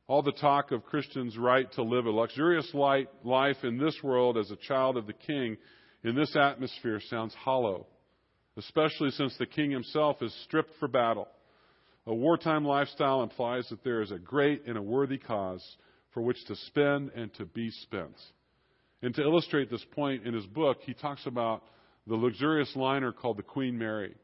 All 0.07 0.21
the 0.21 0.31
talk 0.31 0.71
of 0.71 0.85
Christians' 0.85 1.37
right 1.37 1.69
to 1.73 1.83
live 1.83 2.05
a 2.05 2.11
luxurious 2.11 2.73
life 2.73 3.57
in 3.63 3.77
this 3.77 3.97
world 4.01 4.37
as 4.37 4.49
a 4.49 4.55
child 4.55 4.95
of 4.95 5.05
the 5.05 5.11
king 5.11 5.57
in 6.01 6.15
this 6.15 6.33
atmosphere 6.33 7.01
sounds 7.09 7.33
hollow, 7.33 7.87
especially 8.55 9.11
since 9.11 9.35
the 9.37 9.45
king 9.45 9.69
himself 9.69 10.21
is 10.21 10.33
stripped 10.45 10.71
for 10.79 10.87
battle. 10.87 11.27
A 12.05 12.15
wartime 12.15 12.63
lifestyle 12.63 13.21
implies 13.21 13.67
that 13.67 13.83
there 13.83 14.01
is 14.01 14.11
a 14.11 14.17
great 14.17 14.65
and 14.65 14.77
a 14.77 14.81
worthy 14.81 15.17
cause 15.17 15.61
for 16.13 16.21
which 16.21 16.41
to 16.45 16.55
spend 16.55 17.11
and 17.13 17.33
to 17.33 17.43
be 17.43 17.69
spent. 17.69 18.15
And 19.01 19.13
to 19.15 19.21
illustrate 19.21 19.69
this 19.69 19.85
point 19.91 20.25
in 20.25 20.33
his 20.33 20.45
book, 20.45 20.77
he 20.85 20.93
talks 20.93 21.25
about 21.25 21.63
the 22.07 22.15
luxurious 22.15 22.73
liner 22.77 23.11
called 23.11 23.37
the 23.37 23.43
Queen 23.43 23.77
Mary. 23.77 24.15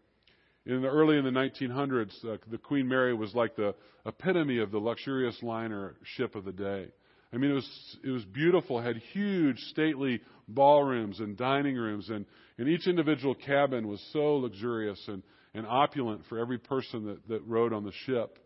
In 0.65 0.81
the 0.81 0.87
early 0.87 1.17
in 1.17 1.25
the 1.25 1.29
1900s, 1.29 2.25
uh, 2.25 2.37
the 2.49 2.57
Queen 2.57 2.87
Mary 2.87 3.13
was 3.13 3.35
like 3.35 3.55
the 3.55 3.75
epitome 4.05 4.59
of 4.59 4.71
the 4.71 4.77
luxurious 4.77 5.41
liner 5.43 5.95
ship 6.03 6.35
of 6.35 6.45
the 6.45 6.53
day. 6.53 6.87
I 7.33 7.37
mean, 7.37 7.51
it 7.51 7.55
was 7.55 7.97
it 8.03 8.09
was 8.11 8.23
beautiful. 8.25 8.79
Had 8.79 8.97
huge, 9.11 9.59
stately 9.71 10.21
ballrooms 10.47 11.19
and 11.19 11.35
dining 11.35 11.75
rooms, 11.75 12.09
and 12.09 12.25
and 12.57 12.69
each 12.69 12.87
individual 12.87 13.35
cabin 13.35 13.87
was 13.87 14.01
so 14.13 14.37
luxurious 14.37 15.01
and 15.07 15.23
and 15.53 15.65
opulent 15.67 16.21
for 16.29 16.39
every 16.39 16.59
person 16.59 17.05
that 17.07 17.27
that 17.27 17.45
rode 17.45 17.73
on 17.73 17.83
the 17.83 17.91
ship. 18.05 18.39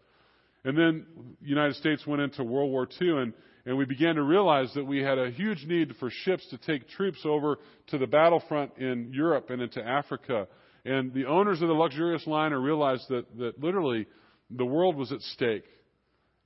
And 0.63 0.75
then 0.77 1.05
the 1.41 1.47
United 1.47 1.75
States 1.75 2.07
went 2.07 2.21
into 2.21 2.43
World 2.43 2.71
War 2.71 2.87
II, 2.99 3.21
and 3.21 3.33
and 3.67 3.77
we 3.77 3.85
began 3.85 4.15
to 4.15 4.23
realize 4.23 4.73
that 4.73 4.85
we 4.85 5.03
had 5.03 5.19
a 5.19 5.29
huge 5.29 5.65
need 5.67 5.93
for 5.99 6.09
ships 6.09 6.47
to 6.49 6.57
take 6.57 6.87
troops 6.87 7.19
over 7.25 7.59
to 7.87 7.97
the 7.97 8.07
battlefront 8.07 8.77
in 8.77 9.11
Europe 9.13 9.49
and 9.49 9.61
into 9.61 9.85
Africa. 9.85 10.47
And 10.87 11.13
the 11.13 11.25
owners 11.25 11.61
of 11.61 11.67
the 11.67 11.73
luxurious 11.73 12.25
liner 12.25 12.59
realized 12.61 13.09
that, 13.09 13.25
that 13.39 13.61
literally 13.61 14.07
the 14.49 14.65
world 14.65 14.95
was 14.95 15.11
at 15.11 15.19
stake. 15.19 15.65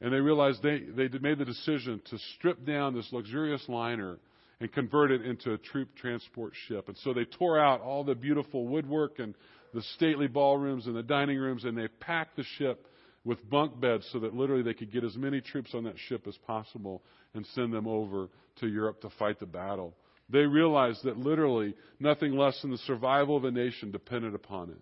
And 0.02 0.12
they 0.12 0.20
realized 0.20 0.64
they, 0.64 0.80
they 0.80 1.10
made 1.20 1.38
the 1.38 1.46
decision 1.46 2.02
to 2.10 2.18
strip 2.36 2.66
down 2.66 2.96
this 2.96 3.08
luxurious 3.12 3.64
liner 3.68 4.18
and 4.60 4.72
convert 4.74 5.12
it 5.12 5.24
into 5.24 5.54
a 5.54 5.60
troop 5.60 5.90
transport 5.96 6.54
ship. 6.68 6.88
And 6.88 6.98
so 7.04 7.14
they 7.14 7.26
tore 7.26 7.60
out 7.60 7.82
all 7.82 8.04
the 8.04 8.16
beautiful 8.16 8.68
woodwork 8.68 9.20
and 9.20 9.36
the 9.76 9.84
stately 9.96 10.28
ballrooms 10.28 10.88
and 10.88 10.96
the 10.96 11.04
dining 11.04 11.38
rooms, 11.38 11.64
and 11.64 11.78
they 11.78 11.88
packed 12.00 12.36
the 12.36 12.44
ship 12.58 12.88
with 13.24 13.48
bunk 13.48 13.80
beds 13.80 14.08
so 14.12 14.20
that 14.20 14.34
literally 14.34 14.64
they 14.64 14.74
could 14.74 14.92
get 14.92 15.04
as 15.04 15.16
many 15.16 15.40
troops 15.40 15.76
on 15.76 15.84
that 15.84 15.96
ship 16.08 16.26
as 16.28 16.36
possible 16.48 17.04
and 17.36 17.46
send 17.54 17.72
them 17.72 17.88
over 17.88 18.28
to 18.60 18.68
Europe 18.68 19.02
to 19.02 19.10
fight 19.20 19.40
the 19.40 19.46
battle. 19.46 19.94
They 20.32 20.40
realized 20.40 21.04
that 21.04 21.18
literally 21.18 21.76
nothing 22.00 22.38
less 22.38 22.60
than 22.62 22.72
the 22.72 22.78
survival 22.80 23.36
of 23.36 23.44
a 23.44 23.52
nation 23.52 23.92
depended 23.92 24.34
upon 24.34 24.70
it. 24.70 24.80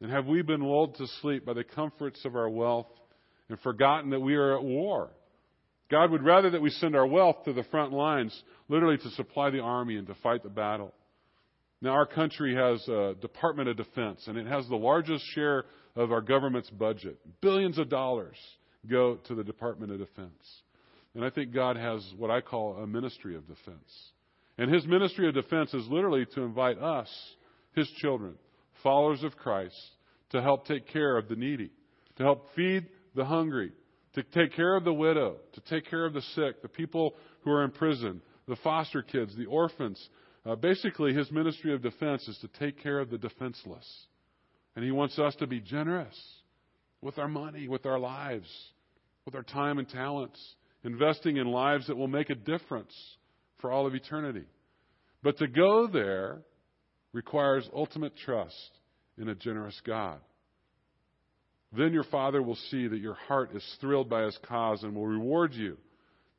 And 0.00 0.10
have 0.12 0.26
we 0.26 0.42
been 0.42 0.60
lulled 0.60 0.96
to 0.96 1.06
sleep 1.22 1.44
by 1.44 1.54
the 1.54 1.64
comforts 1.64 2.24
of 2.24 2.36
our 2.36 2.48
wealth 2.48 2.86
and 3.48 3.58
forgotten 3.60 4.10
that 4.10 4.20
we 4.20 4.34
are 4.34 4.56
at 4.56 4.62
war? 4.62 5.10
God 5.90 6.10
would 6.10 6.24
rather 6.24 6.50
that 6.50 6.62
we 6.62 6.70
send 6.70 6.94
our 6.94 7.06
wealth 7.06 7.44
to 7.44 7.52
the 7.52 7.64
front 7.64 7.92
lines, 7.92 8.42
literally 8.68 8.98
to 8.98 9.10
supply 9.10 9.50
the 9.50 9.60
army 9.60 9.96
and 9.96 10.06
to 10.06 10.14
fight 10.22 10.42
the 10.42 10.48
battle. 10.48 10.92
Now, 11.80 11.90
our 11.90 12.06
country 12.06 12.54
has 12.54 12.86
a 12.88 13.14
Department 13.20 13.68
of 13.68 13.76
Defense, 13.76 14.24
and 14.26 14.38
it 14.38 14.46
has 14.46 14.66
the 14.68 14.76
largest 14.76 15.24
share 15.34 15.64
of 15.96 16.12
our 16.12 16.22
government's 16.22 16.70
budget. 16.70 17.18
Billions 17.40 17.78
of 17.78 17.88
dollars 17.88 18.36
go 18.88 19.16
to 19.26 19.34
the 19.34 19.44
Department 19.44 19.92
of 19.92 19.98
Defense. 19.98 20.62
And 21.14 21.24
I 21.24 21.30
think 21.30 21.52
God 21.52 21.76
has 21.76 22.04
what 22.16 22.30
I 22.30 22.40
call 22.40 22.76
a 22.76 22.86
ministry 22.86 23.36
of 23.36 23.46
defense. 23.46 24.12
And 24.58 24.72
his 24.72 24.86
ministry 24.86 25.28
of 25.28 25.34
defense 25.34 25.74
is 25.74 25.86
literally 25.88 26.26
to 26.34 26.42
invite 26.42 26.78
us, 26.78 27.08
his 27.74 27.88
children, 27.98 28.34
followers 28.82 29.22
of 29.22 29.36
Christ, 29.36 29.76
to 30.30 30.42
help 30.42 30.66
take 30.66 30.88
care 30.88 31.16
of 31.16 31.28
the 31.28 31.36
needy, 31.36 31.70
to 32.16 32.22
help 32.22 32.48
feed 32.54 32.86
the 33.14 33.24
hungry, 33.24 33.72
to 34.14 34.22
take 34.22 34.54
care 34.54 34.76
of 34.76 34.84
the 34.84 34.92
widow, 34.92 35.36
to 35.54 35.60
take 35.62 35.88
care 35.90 36.04
of 36.04 36.12
the 36.12 36.22
sick, 36.34 36.62
the 36.62 36.68
people 36.68 37.14
who 37.42 37.50
are 37.50 37.64
in 37.64 37.70
prison, 37.70 38.20
the 38.46 38.56
foster 38.56 39.02
kids, 39.02 39.36
the 39.36 39.46
orphans. 39.46 40.08
Uh, 40.46 40.54
basically, 40.54 41.12
his 41.12 41.30
ministry 41.32 41.74
of 41.74 41.82
defense 41.82 42.26
is 42.28 42.38
to 42.38 42.48
take 42.58 42.80
care 42.82 43.00
of 43.00 43.10
the 43.10 43.18
defenseless. 43.18 43.86
And 44.76 44.84
He 44.84 44.90
wants 44.90 45.18
us 45.18 45.34
to 45.36 45.46
be 45.46 45.60
generous 45.60 46.16
with 47.00 47.18
our 47.18 47.28
money, 47.28 47.68
with 47.68 47.86
our 47.86 47.98
lives, 47.98 48.48
with 49.24 49.34
our 49.34 49.42
time 49.42 49.78
and 49.78 49.88
talents, 49.88 50.40
investing 50.82 51.36
in 51.36 51.46
lives 51.46 51.86
that 51.86 51.96
will 51.96 52.08
make 52.08 52.30
a 52.30 52.34
difference 52.34 52.92
for 53.64 53.72
all 53.72 53.86
of 53.86 53.94
eternity. 53.94 54.44
But 55.22 55.38
to 55.38 55.46
go 55.46 55.86
there 55.86 56.42
requires 57.14 57.66
ultimate 57.74 58.12
trust 58.14 58.54
in 59.16 59.30
a 59.30 59.34
generous 59.34 59.80
God. 59.86 60.18
Then 61.74 61.94
your 61.94 62.04
Father 62.04 62.42
will 62.42 62.58
see 62.70 62.86
that 62.88 62.98
your 62.98 63.14
heart 63.14 63.56
is 63.56 63.64
thrilled 63.80 64.10
by 64.10 64.24
His 64.24 64.38
cause 64.46 64.82
and 64.82 64.94
will 64.94 65.06
reward 65.06 65.54
you. 65.54 65.78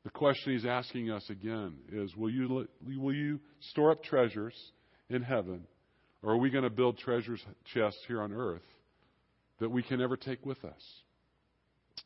The 0.04 0.10
question 0.10 0.52
He's 0.52 0.64
asking 0.64 1.10
us 1.10 1.28
again 1.28 1.74
is 1.90 2.14
will 2.14 2.30
you, 2.30 2.68
will 2.96 3.12
you 3.12 3.40
store 3.72 3.90
up 3.90 4.04
treasures 4.04 4.54
in 5.10 5.22
heaven 5.22 5.66
or 6.22 6.34
are 6.34 6.38
we 6.38 6.50
going 6.50 6.62
to 6.62 6.70
build 6.70 6.96
treasures 6.98 7.44
chests 7.74 7.98
here 8.06 8.22
on 8.22 8.32
earth 8.32 8.62
that 9.58 9.68
we 9.68 9.82
can 9.82 9.98
never 9.98 10.16
take 10.16 10.46
with 10.46 10.64
us? 10.64 10.82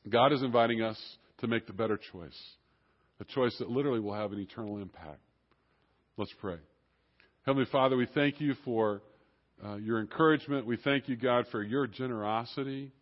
God 0.08 0.32
is 0.32 0.42
inviting 0.42 0.80
us 0.80 0.98
to 1.40 1.46
make 1.46 1.66
the 1.66 1.74
better 1.74 1.98
choice, 2.10 2.40
a 3.20 3.24
choice 3.24 3.56
that 3.58 3.70
literally 3.70 4.00
will 4.00 4.14
have 4.14 4.32
an 4.32 4.38
eternal 4.38 4.78
impact. 4.78 5.20
Let's 6.16 6.32
pray. 6.40 6.56
Heavenly 7.46 7.68
Father, 7.70 7.96
we 7.96 8.06
thank 8.14 8.40
you 8.40 8.54
for 8.64 9.02
uh, 9.64 9.76
your 9.76 10.00
encouragement. 10.00 10.66
We 10.66 10.76
thank 10.76 11.08
you, 11.08 11.16
God, 11.16 11.46
for 11.50 11.62
your 11.62 11.86
generosity. 11.86 12.92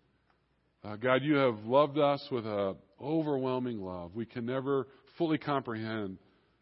Uh, 0.84 0.96
God, 0.96 1.22
you 1.22 1.34
have 1.36 1.64
loved 1.64 1.98
us 1.98 2.26
with 2.30 2.46
an 2.46 2.76
overwhelming 3.00 3.80
love. 3.80 4.14
We 4.14 4.26
can 4.26 4.46
never 4.46 4.86
fully 5.16 5.38
comprehend 5.38 6.18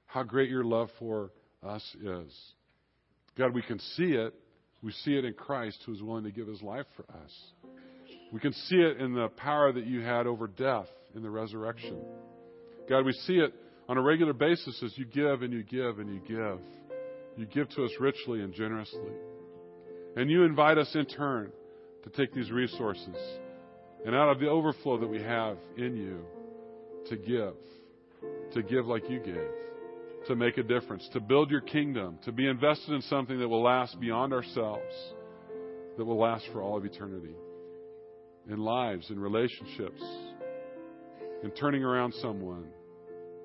how 0.07 0.23
great 0.23 0.51
your 0.51 0.65
love 0.65 0.89
for 0.99 1.31
us 1.63 1.83
is. 2.03 2.33
God, 3.37 3.55
we 3.55 3.63
can 3.63 3.79
see 3.79 4.13
it 4.13 4.35
we 4.83 4.93
see 4.93 5.17
it 5.17 5.25
in 5.25 5.33
Christ 5.33 5.79
who 5.85 5.93
is 5.93 6.03
willing 6.03 6.25
to 6.25 6.31
give 6.31 6.47
his 6.47 6.63
life 6.63 6.87
for 6.97 7.05
us. 7.13 7.33
We 8.33 8.41
can 8.41 8.53
see 8.53 8.77
it 8.77 9.01
in 9.01 9.15
the 9.15 9.29
power 9.29 9.73
that 9.73 9.87
you 9.87 10.01
had 10.01 10.27
over 10.27 10.47
death 10.47 10.87
in 11.15 11.23
the 11.23 11.31
resurrection. 11.31 12.05
God, 12.89 13.05
we 13.05 13.13
see 13.13 13.35
it 13.35 13.53
on 13.89 13.99
a 13.99 14.03
regular 14.03 14.33
basis 14.33 14.83
as 14.85 14.97
you 14.97 15.05
give 15.05 15.43
and 15.43 15.53
you 15.53 15.63
give 15.63 15.99
and 15.99 16.13
you 16.13 16.21
give. 16.21 16.61
You 17.37 17.47
give 17.47 17.69
to 17.71 17.85
us 17.85 17.91
richly 18.01 18.41
and 18.41 18.53
generously. 18.53 19.13
And 20.17 20.31
you 20.31 20.45
invite 20.45 20.79
us 20.79 20.91
in 20.95 21.07
turn 21.07 21.53
to 22.05 22.11
take 22.11 22.33
these 22.33 22.51
resources 22.51 23.17
and 24.05 24.15
out 24.15 24.31
of 24.31 24.41
the 24.41 24.49
overflow 24.49 24.99
that 24.99 25.09
we 25.09 25.23
have 25.23 25.59
in 25.77 25.97
you 25.97 26.21
to 27.09 27.17
give, 27.17 27.55
to 28.55 28.63
give 28.63 28.87
like 28.87 29.09
you 29.11 29.19
gave 29.21 29.51
to 30.27 30.35
make 30.35 30.59
a 30.59 30.63
difference, 30.63 31.09
to 31.13 31.21
build 31.21 31.51
your 31.51 31.61
kingdom, 31.61 32.19
to 32.25 32.33
be 32.33 32.47
invested 32.47 32.93
in 32.93 33.03
something 33.03 33.39
that 33.39 33.49
will 33.49 33.63
last 33.63 33.99
beyond 34.01 34.33
ourselves, 34.33 34.95
that 35.97 36.05
will 36.05 36.19
last 36.19 36.45
for 36.53 36.61
all 36.61 36.77
of 36.77 36.85
eternity. 36.85 37.35
In 38.49 38.59
lives, 38.59 39.11
in 39.11 39.19
relationships, 39.19 40.03
in 41.47 41.53
turning 41.53 41.83
around 41.83 42.13
someone 42.15 42.67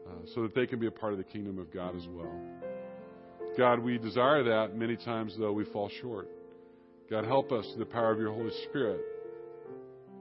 uh, 0.07 0.25
so 0.35 0.41
that 0.43 0.53
they 0.53 0.67
can 0.67 0.79
be 0.79 0.87
a 0.87 0.91
part 0.91 1.13
of 1.13 1.17
the 1.17 1.23
kingdom 1.23 1.57
of 1.57 1.73
God 1.73 1.95
as 1.95 2.05
well. 2.09 2.33
God, 3.57 3.79
we 3.79 3.97
desire 3.97 4.43
that. 4.43 4.75
Many 4.75 4.95
times, 4.97 5.35
though, 5.37 5.53
we 5.53 5.65
fall 5.65 5.89
short. 6.01 6.27
God, 7.09 7.25
help 7.25 7.51
us 7.51 7.65
through 7.67 7.85
the 7.85 7.91
power 7.91 8.11
of 8.11 8.19
your 8.19 8.33
Holy 8.33 8.51
Spirit 8.69 9.01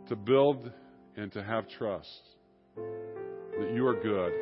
to 0.08 0.16
build 0.16 0.70
and 1.16 1.32
to 1.32 1.42
have 1.42 1.68
trust 1.68 2.20
that 2.76 3.72
you 3.74 3.86
are 3.86 4.00
good 4.00 4.32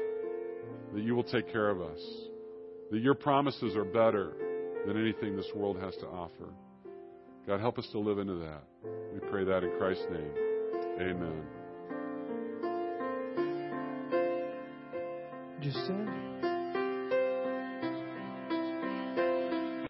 that 0.95 1.03
you 1.03 1.15
will 1.15 1.25
take 1.25 1.51
care 1.53 1.71
of 1.71 1.81
us, 1.81 2.01
that 2.91 3.01
your 3.01 3.15
promises 3.15 3.77
are 3.77 3.85
better 3.85 4.33
than 4.87 5.01
anything 5.01 5.37
this 5.37 5.51
world 5.55 5.79
has 5.81 5.95
to 5.97 6.07
offer. 6.07 6.53
God, 7.47 7.61
help 7.61 7.79
us 7.79 7.89
to 7.93 7.99
live 7.99 8.19
into 8.19 8.35
that. 8.37 8.63
We 9.13 9.21
pray 9.31 9.45
that 9.45 9.65
in 9.65 9.71
Christ's 9.79 10.07
name. 10.11 10.33
Amen. 11.01 11.58
de 15.61 15.73
ser? 15.73 16.28